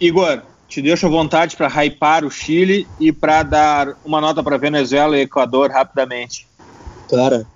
[0.01, 4.57] Igor, te deixo à vontade para hypar o Chile e para dar uma nota para
[4.57, 6.45] Venezuela e Equador rapidamente.
[7.09, 7.47] Cara,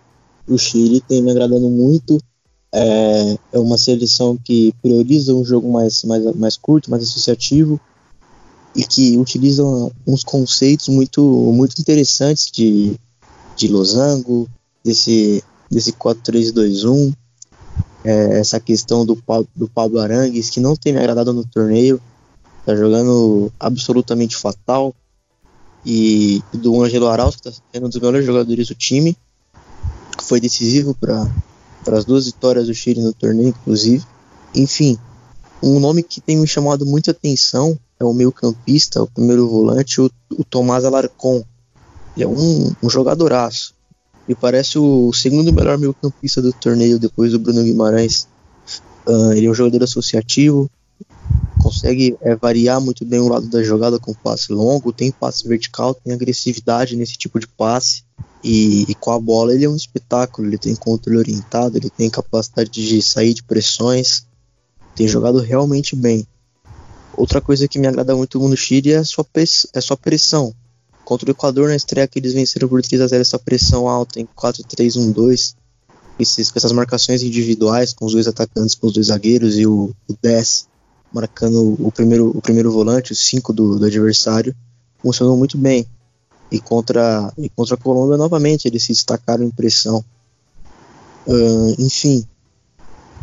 [0.47, 2.17] o Chile tem me agradando muito.
[2.73, 7.79] É, é uma seleção que prioriza um jogo mais, mais, mais curto, mais associativo
[8.75, 9.63] e que utiliza
[10.05, 11.23] uns conceitos muito,
[11.53, 12.99] muito interessantes de,
[13.55, 14.49] de losango,
[14.83, 15.41] desse,
[15.71, 17.13] desse 4-3-2-1,
[18.03, 19.17] é, essa questão do,
[19.55, 22.01] do Pablo Arangues, que não tem me agradado no torneio,
[22.65, 24.93] tá jogando absolutamente fatal,
[25.85, 29.15] e do Angelo Arauz, que está sendo um dos melhores jogadores do time,
[30.26, 31.30] foi decisivo para
[31.97, 34.03] as duas vitórias do Chile no torneio, inclusive.
[34.53, 34.97] Enfim,
[35.61, 40.01] um nome que tem me chamado muita atenção é o meio campista, o primeiro volante,
[40.01, 41.43] o, o Tomás Alarcon.
[42.15, 43.73] Ele é um, um jogadoraço.
[44.28, 48.28] E parece o segundo melhor meio campista do torneio depois do Bruno Guimarães.
[49.07, 50.69] Uh, ele é um jogador associativo,
[51.86, 55.93] consegue é, variar muito bem o lado da jogada com passe longo, tem passe vertical,
[55.93, 58.03] tem agressividade nesse tipo de passe.
[58.43, 62.09] E, e, com a bola ele é um espetáculo, ele tem controle orientado, ele tem
[62.09, 64.25] capacidade de sair de pressões,
[64.95, 66.27] tem jogado realmente bem.
[67.15, 69.25] Outra coisa que me agrada muito no Chile é a sua,
[69.73, 70.53] é sua pressão.
[71.03, 74.19] Contra o Equador na estreia que eles venceram por 3 a 0 essa pressão alta
[74.19, 75.55] em 4-3-1-2,
[76.19, 79.93] esses, com essas marcações individuais com os dois atacantes, com os dois zagueiros e o,
[80.07, 80.67] o 10
[81.16, 84.53] marcando o primeiro, o primeiro volante, o 5 do, do adversário,
[85.01, 85.88] funcionou muito bem.
[86.51, 90.03] E contra, e contra a Colômbia, novamente, eles se destacaram em pressão.
[91.26, 92.26] Uh, enfim,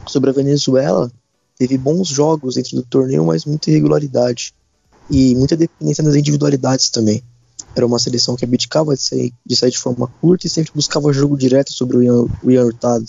[0.06, 1.12] sobre a Venezuela,
[1.58, 4.54] teve bons jogos dentro do torneio, mas muita irregularidade.
[5.10, 7.22] E muita dependência das individualidades também.
[7.76, 11.12] Era uma seleção que abdicava de sair, de sair de forma curta e sempre buscava
[11.12, 13.04] jogo direto sobre o Ian, o Ian Hurtado,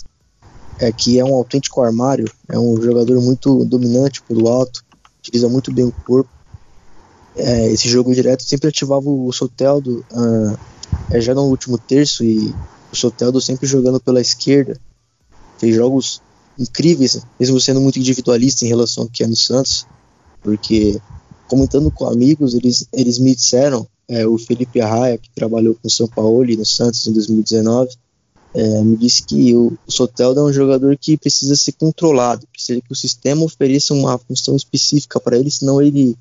[0.78, 4.84] é, que é um autêntico armário, é um jogador muito dominante pelo alto,
[5.18, 6.30] utiliza muito bem o corpo
[7.36, 10.58] é, esse jogo direto sempre ativava o Soteldo uh,
[11.10, 12.54] é, já no último terço e
[12.92, 14.78] o Soteldo sempre jogando pela esquerda.
[15.58, 16.22] Fez jogos
[16.58, 19.84] incríveis, mesmo sendo muito individualista em relação ao que é no Santos,
[20.42, 21.00] porque
[21.48, 25.90] comentando com amigos, eles, eles me disseram, é, o Felipe Arraia, que trabalhou com o
[25.90, 27.96] São Paulo e no Santos em 2019,
[28.54, 32.92] é, me disse que o, Soteldo é um jogador que precisa ser controlado, precisa que
[32.92, 36.16] o sistema ofereça uma função específica para ele, senão ele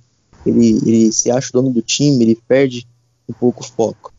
[0.46, 2.86] ele, ele se acha o dono do time, ele perde
[3.30, 4.14] um pouco o foco.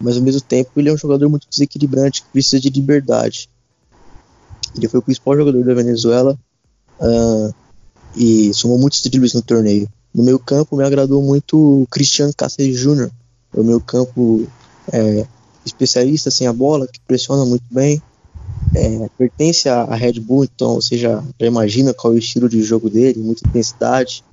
[0.00, 3.50] Mas ao mesmo tempo ele é um jogador muito desequilibrante, que precisa de liberdade.
[4.74, 6.38] Ele foi o principal jogador da Venezuela
[7.00, 7.54] uh,
[8.16, 9.88] e somou muitos dribles no torneio.
[10.14, 13.10] No meio campo me agradou muito o Cristian Cáceres Jr.,
[13.52, 14.46] o meio campo
[14.92, 15.26] é,
[15.68, 18.02] especialista sem a bola, que pressiona muito bem,
[18.74, 22.62] é, pertence à Red Bull, então você já, já imagina qual é o estilo de
[22.62, 24.24] jogo dele, muita intensidade,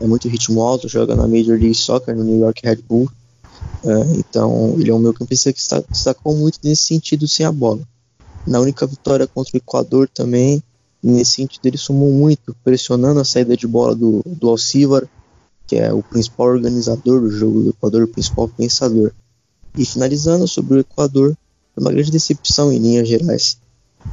[0.00, 3.08] é muito ritmo alto, joga na Major League Soccer no New York Red Bull.
[3.84, 7.80] Uh, então ele é um meio campista que destacou muito nesse sentido sem a bola.
[8.46, 10.62] Na única vitória contra o Equador também,
[11.02, 15.08] nesse sentido ele sumou muito, pressionando a saída de bola do, do Alcivar,
[15.66, 19.12] que é o principal organizador do jogo do Equador, o principal pensador.
[19.76, 21.36] E finalizando sobre o Equador,
[21.74, 23.58] foi uma grande decepção em linhas gerais.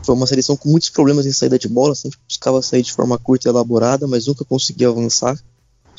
[0.03, 3.17] Foi uma seleção com muitos problemas em saída de bola, sempre buscava sair de forma
[3.17, 5.37] curta e elaborada, mas nunca conseguia avançar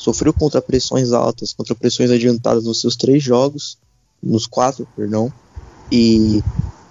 [0.03, 3.77] sofreu contra pressões altas, contra pressões adiantadas nos seus três jogos,
[4.21, 5.31] nos quatro, perdão,
[5.91, 6.43] e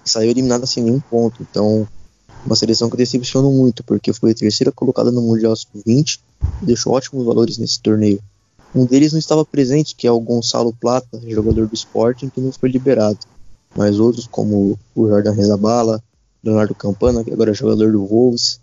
[0.04, 1.42] saiu eliminada sem nenhum ponto.
[1.42, 1.86] Então,
[2.44, 6.18] Uma seleção que decepcionou muito, porque foi a terceira colocada no Mundial Sub-20
[6.60, 8.20] e deixou ótimos valores nesse torneio.
[8.74, 12.52] Um deles não estava presente, que é o Gonçalo Plata, jogador do Sporting, que não
[12.52, 13.18] foi liberado.
[13.76, 16.02] Mas outros, como o Jordan Rezabala,
[16.42, 18.60] Leonardo Campana, que agora é jogador do Wolves,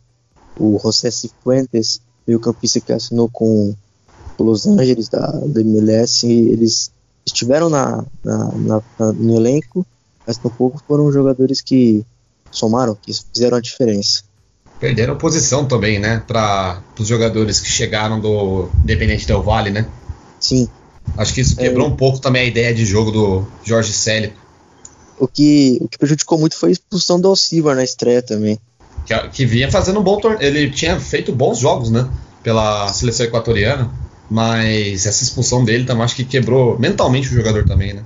[0.60, 3.76] o José Cifuentes, meio campista que assinou com
[4.38, 6.92] o Los Angeles da, da MLS, eles
[7.26, 8.52] estiveram na, na,
[8.98, 9.86] na, no elenco,
[10.26, 12.06] mas por pouco foram jogadores que
[12.52, 14.24] somaram, que fizeram a diferença.
[14.80, 16.24] Perderam posição também, né?
[16.26, 19.86] Para os jogadores que chegaram do Independente Del Vale, né?
[20.40, 20.70] Sim.
[21.18, 24.36] Acho que isso quebrou é, um pouco também a ideia de jogo do Jorge Célico.
[25.20, 28.58] O que, o que prejudicou muito foi a expulsão do Alcivar na estreia também.
[29.06, 30.42] Que, que vinha fazendo um bom torneio.
[30.42, 32.10] Ele tinha feito bons jogos, né?
[32.42, 33.92] Pela seleção equatoriana.
[34.30, 38.04] Mas essa expulsão dele também acho que quebrou mentalmente o jogador também, né?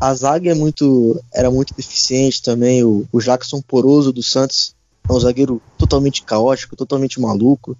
[0.00, 2.84] A zaga é muito, era muito deficiente também.
[2.84, 4.73] O, o Jackson Poroso do Santos
[5.08, 7.76] é um zagueiro totalmente caótico, totalmente maluco.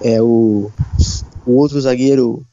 [0.00, 0.70] É o,
[1.46, 2.44] o outro zagueiro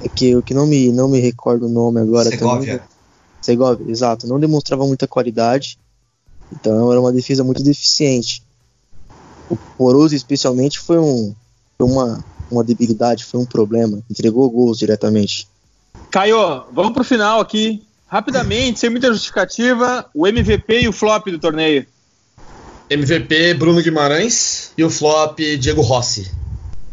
[0.00, 2.78] é que que não me não me recordo o nome agora Segovia.
[2.78, 2.88] também.
[3.40, 5.78] Segovia, exato, não demonstrava muita qualidade.
[6.52, 8.42] Então era uma defesa muito deficiente.
[9.50, 11.34] O Poroso especialmente foi um
[11.76, 15.48] foi uma uma debilidade, foi um problema, entregou gols diretamente.
[16.10, 17.82] Caio, vamos pro final aqui.
[18.06, 21.86] Rapidamente, sem muita justificativa, o MVP e o flop do torneio.
[22.92, 26.30] MVP Bruno Guimarães e o flop Diego Rossi.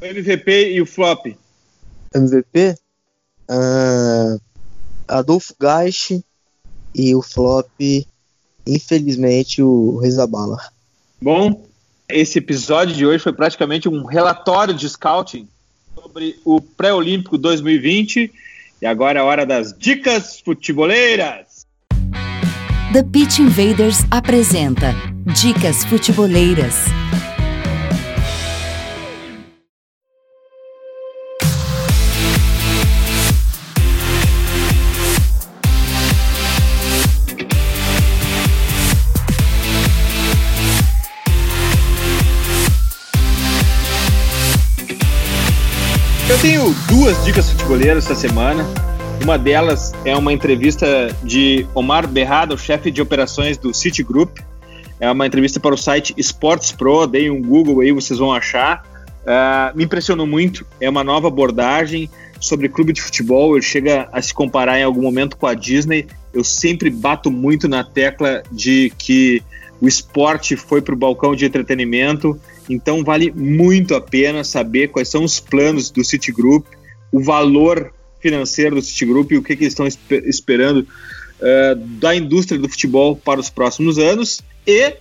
[0.01, 1.25] O MVP e o flop.
[2.15, 2.75] MVP?
[3.49, 4.39] Uh,
[5.05, 6.23] Adolfo Gaich
[6.95, 7.67] e o flop,
[8.65, 10.57] infelizmente, o Rezabala.
[11.21, 11.67] Bom,
[12.07, 15.49] esse episódio de hoje foi praticamente um relatório de scouting
[15.93, 18.31] sobre o Pré-Olímpico 2020
[18.81, 21.48] e agora é a hora das dicas futeboleiras.
[22.91, 26.85] The Pitch Invaders apresenta Dicas Futeboleiras.
[46.27, 48.65] Eu tenho duas dicas futeboleiras essa semana.
[49.21, 54.39] Uma delas é uma entrevista de Omar Berrada, o chefe de operações do Citigroup.
[54.99, 57.05] É uma entrevista para o site Sports Pro.
[57.05, 58.85] Dei um Google aí, vocês vão achar.
[59.21, 60.65] Uh, me impressionou muito.
[60.79, 62.09] É uma nova abordagem
[62.39, 63.55] sobre clube de futebol.
[63.55, 66.07] Ele chega a se comparar em algum momento com a Disney.
[66.33, 69.43] Eu sempre bato muito na tecla de que
[69.81, 72.39] o esporte foi para o balcão de entretenimento
[72.69, 76.67] então vale muito a pena saber quais são os planos do Citigroup,
[77.11, 82.15] o valor financeiro do Citigroup e o que, que eles estão esper esperando uh, da
[82.15, 84.41] indústria do futebol para os próximos anos.
[84.65, 84.97] E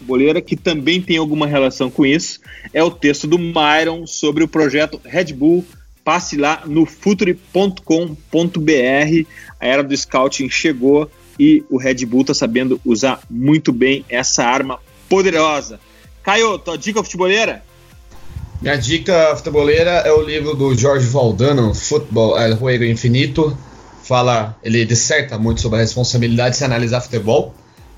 [0.00, 2.40] futeboleira, que também tem alguma relação com isso,
[2.72, 5.64] é o texto do Myron sobre o projeto Red Bull.
[6.02, 7.84] Passe lá no futuri.com.br.
[9.60, 14.44] A era do scouting chegou e o Red Bull está sabendo usar muito bem essa
[14.44, 15.78] arma poderosa.
[16.22, 17.62] Caio, tua dica futeboleira?
[18.60, 23.56] Minha dica futeboleira é o livro do Jorge Valdano, Futebol El Juego Infinito.
[24.02, 27.54] Fala, ele disserta muito sobre a responsabilidade de se analisar futebol,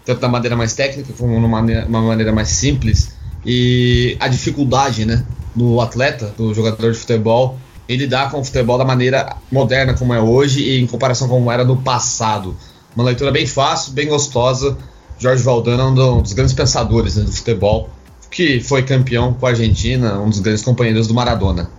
[0.06, 3.12] tanto da maneira mais técnica como de uma maneira mais simples.
[3.44, 7.58] E a dificuldade né, do atleta, do jogador de futebol,
[7.88, 11.38] ele lidar com o futebol da maneira moderna como é hoje e em comparação com
[11.38, 12.56] como era no passado.
[12.94, 14.78] Uma leitura bem fácil, bem gostosa.
[15.18, 17.90] Jorge Valdano é um dos grandes pensadores né, do futebol
[18.32, 21.70] que foi campeão com a Argentina, um dos grandes companheiros do Maradona.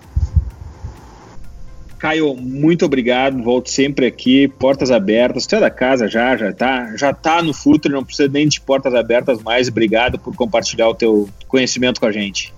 [1.97, 3.41] Caio, muito obrigado.
[3.41, 5.45] Volto sempre aqui, portas abertas.
[5.45, 8.61] Você é da casa já, já tá, já tá no futuro, não precisa nem de
[8.61, 9.67] portas abertas mais.
[9.67, 12.53] Obrigado por compartilhar o teu conhecimento com a gente.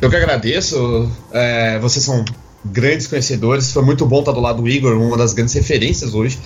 [0.00, 1.10] Eu que agradeço.
[1.32, 2.24] É, vocês são
[2.64, 3.72] grandes conhecedores.
[3.72, 6.38] Foi muito bom estar do lado do Igor, uma das grandes referências hoje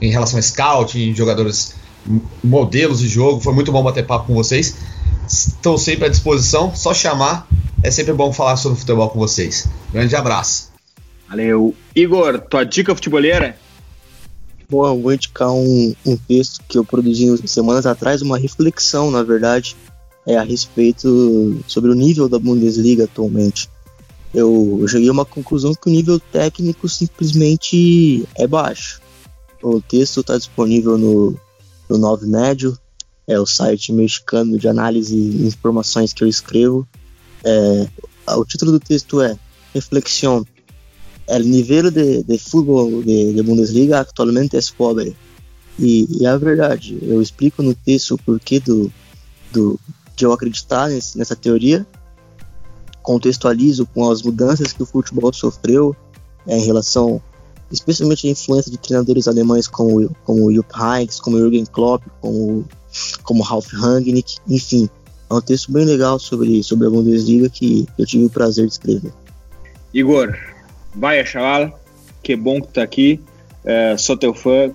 [0.00, 1.74] em relação a scout, jogadores,
[2.42, 3.40] modelos de jogo.
[3.40, 4.76] Foi muito bom bater papo com vocês.
[5.26, 7.46] Estou sempre à disposição, só chamar.
[7.82, 9.66] É sempre bom falar sobre futebol com vocês.
[9.92, 10.70] Grande abraço.
[11.28, 11.74] Valeu.
[11.94, 13.56] Igor, tua dica futeboleira?
[14.68, 19.22] Bom, eu vou indicar um, um texto que eu produzi semanas atrás, uma reflexão, na
[19.22, 19.76] verdade,
[20.26, 23.68] é a respeito sobre o nível da Bundesliga atualmente.
[24.34, 29.00] Eu, eu cheguei a uma conclusão que o nível técnico simplesmente é baixo.
[29.62, 31.38] O texto está disponível no,
[31.92, 32.76] no 9 Médio,
[33.26, 36.86] é o site mexicano de análise e informações que eu escrevo.
[37.44, 37.86] É,
[38.34, 39.38] o título do texto é
[39.74, 40.44] Reflexión.
[41.28, 45.16] El nível de, de futebol de, de Bundesliga atualmente é pobre.
[45.78, 46.98] E, e é a verdade.
[47.02, 48.92] Eu explico no texto o porquê do,
[49.52, 49.78] do,
[50.16, 51.86] de eu acreditar nesse, nessa teoria.
[53.02, 55.96] Contextualizo com as mudanças que o futebol sofreu
[56.46, 57.22] é, em relação,
[57.72, 62.64] especialmente a influência de treinadores alemães como, como Jupp Heynckes, como Jürgen Klopp, como,
[63.22, 64.88] como Ralf Rangnick, enfim.
[65.30, 68.72] É um texto bem legal sobre, sobre a Bundesliga que eu tive o prazer de
[68.72, 69.12] escrever.
[69.94, 70.36] Igor,
[70.94, 71.80] vai chaval,
[72.22, 73.20] que bom que tá aqui.
[73.64, 74.70] É, sou teu fã,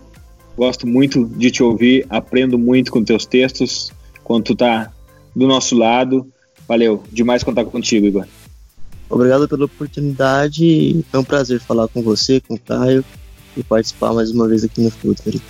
[0.57, 3.91] gosto muito de te ouvir, aprendo muito com teus textos
[4.23, 4.91] quando tu tá
[5.35, 6.27] do nosso lado.
[6.67, 8.25] Valeu, demais contar contigo, Igor.
[9.09, 11.05] Obrigado pela oportunidade.
[11.11, 13.03] É um prazer falar com você, com o Caio
[13.55, 15.41] e participar mais uma vez aqui no Futuri.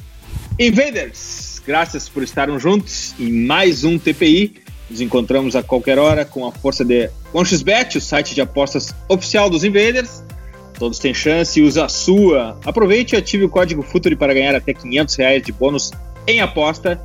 [0.59, 4.55] Invaders, graças por estarem juntos em mais um TPI.
[4.89, 9.49] Nos encontramos a qualquer hora com a força de OneXBet, o site de apostas oficial
[9.49, 10.23] dos Invaders.
[10.79, 12.57] Todos têm chance, usa a sua.
[12.63, 15.91] Aproveite e ative o código FUTURI para ganhar até 500 reais de bônus
[16.25, 17.01] em aposta.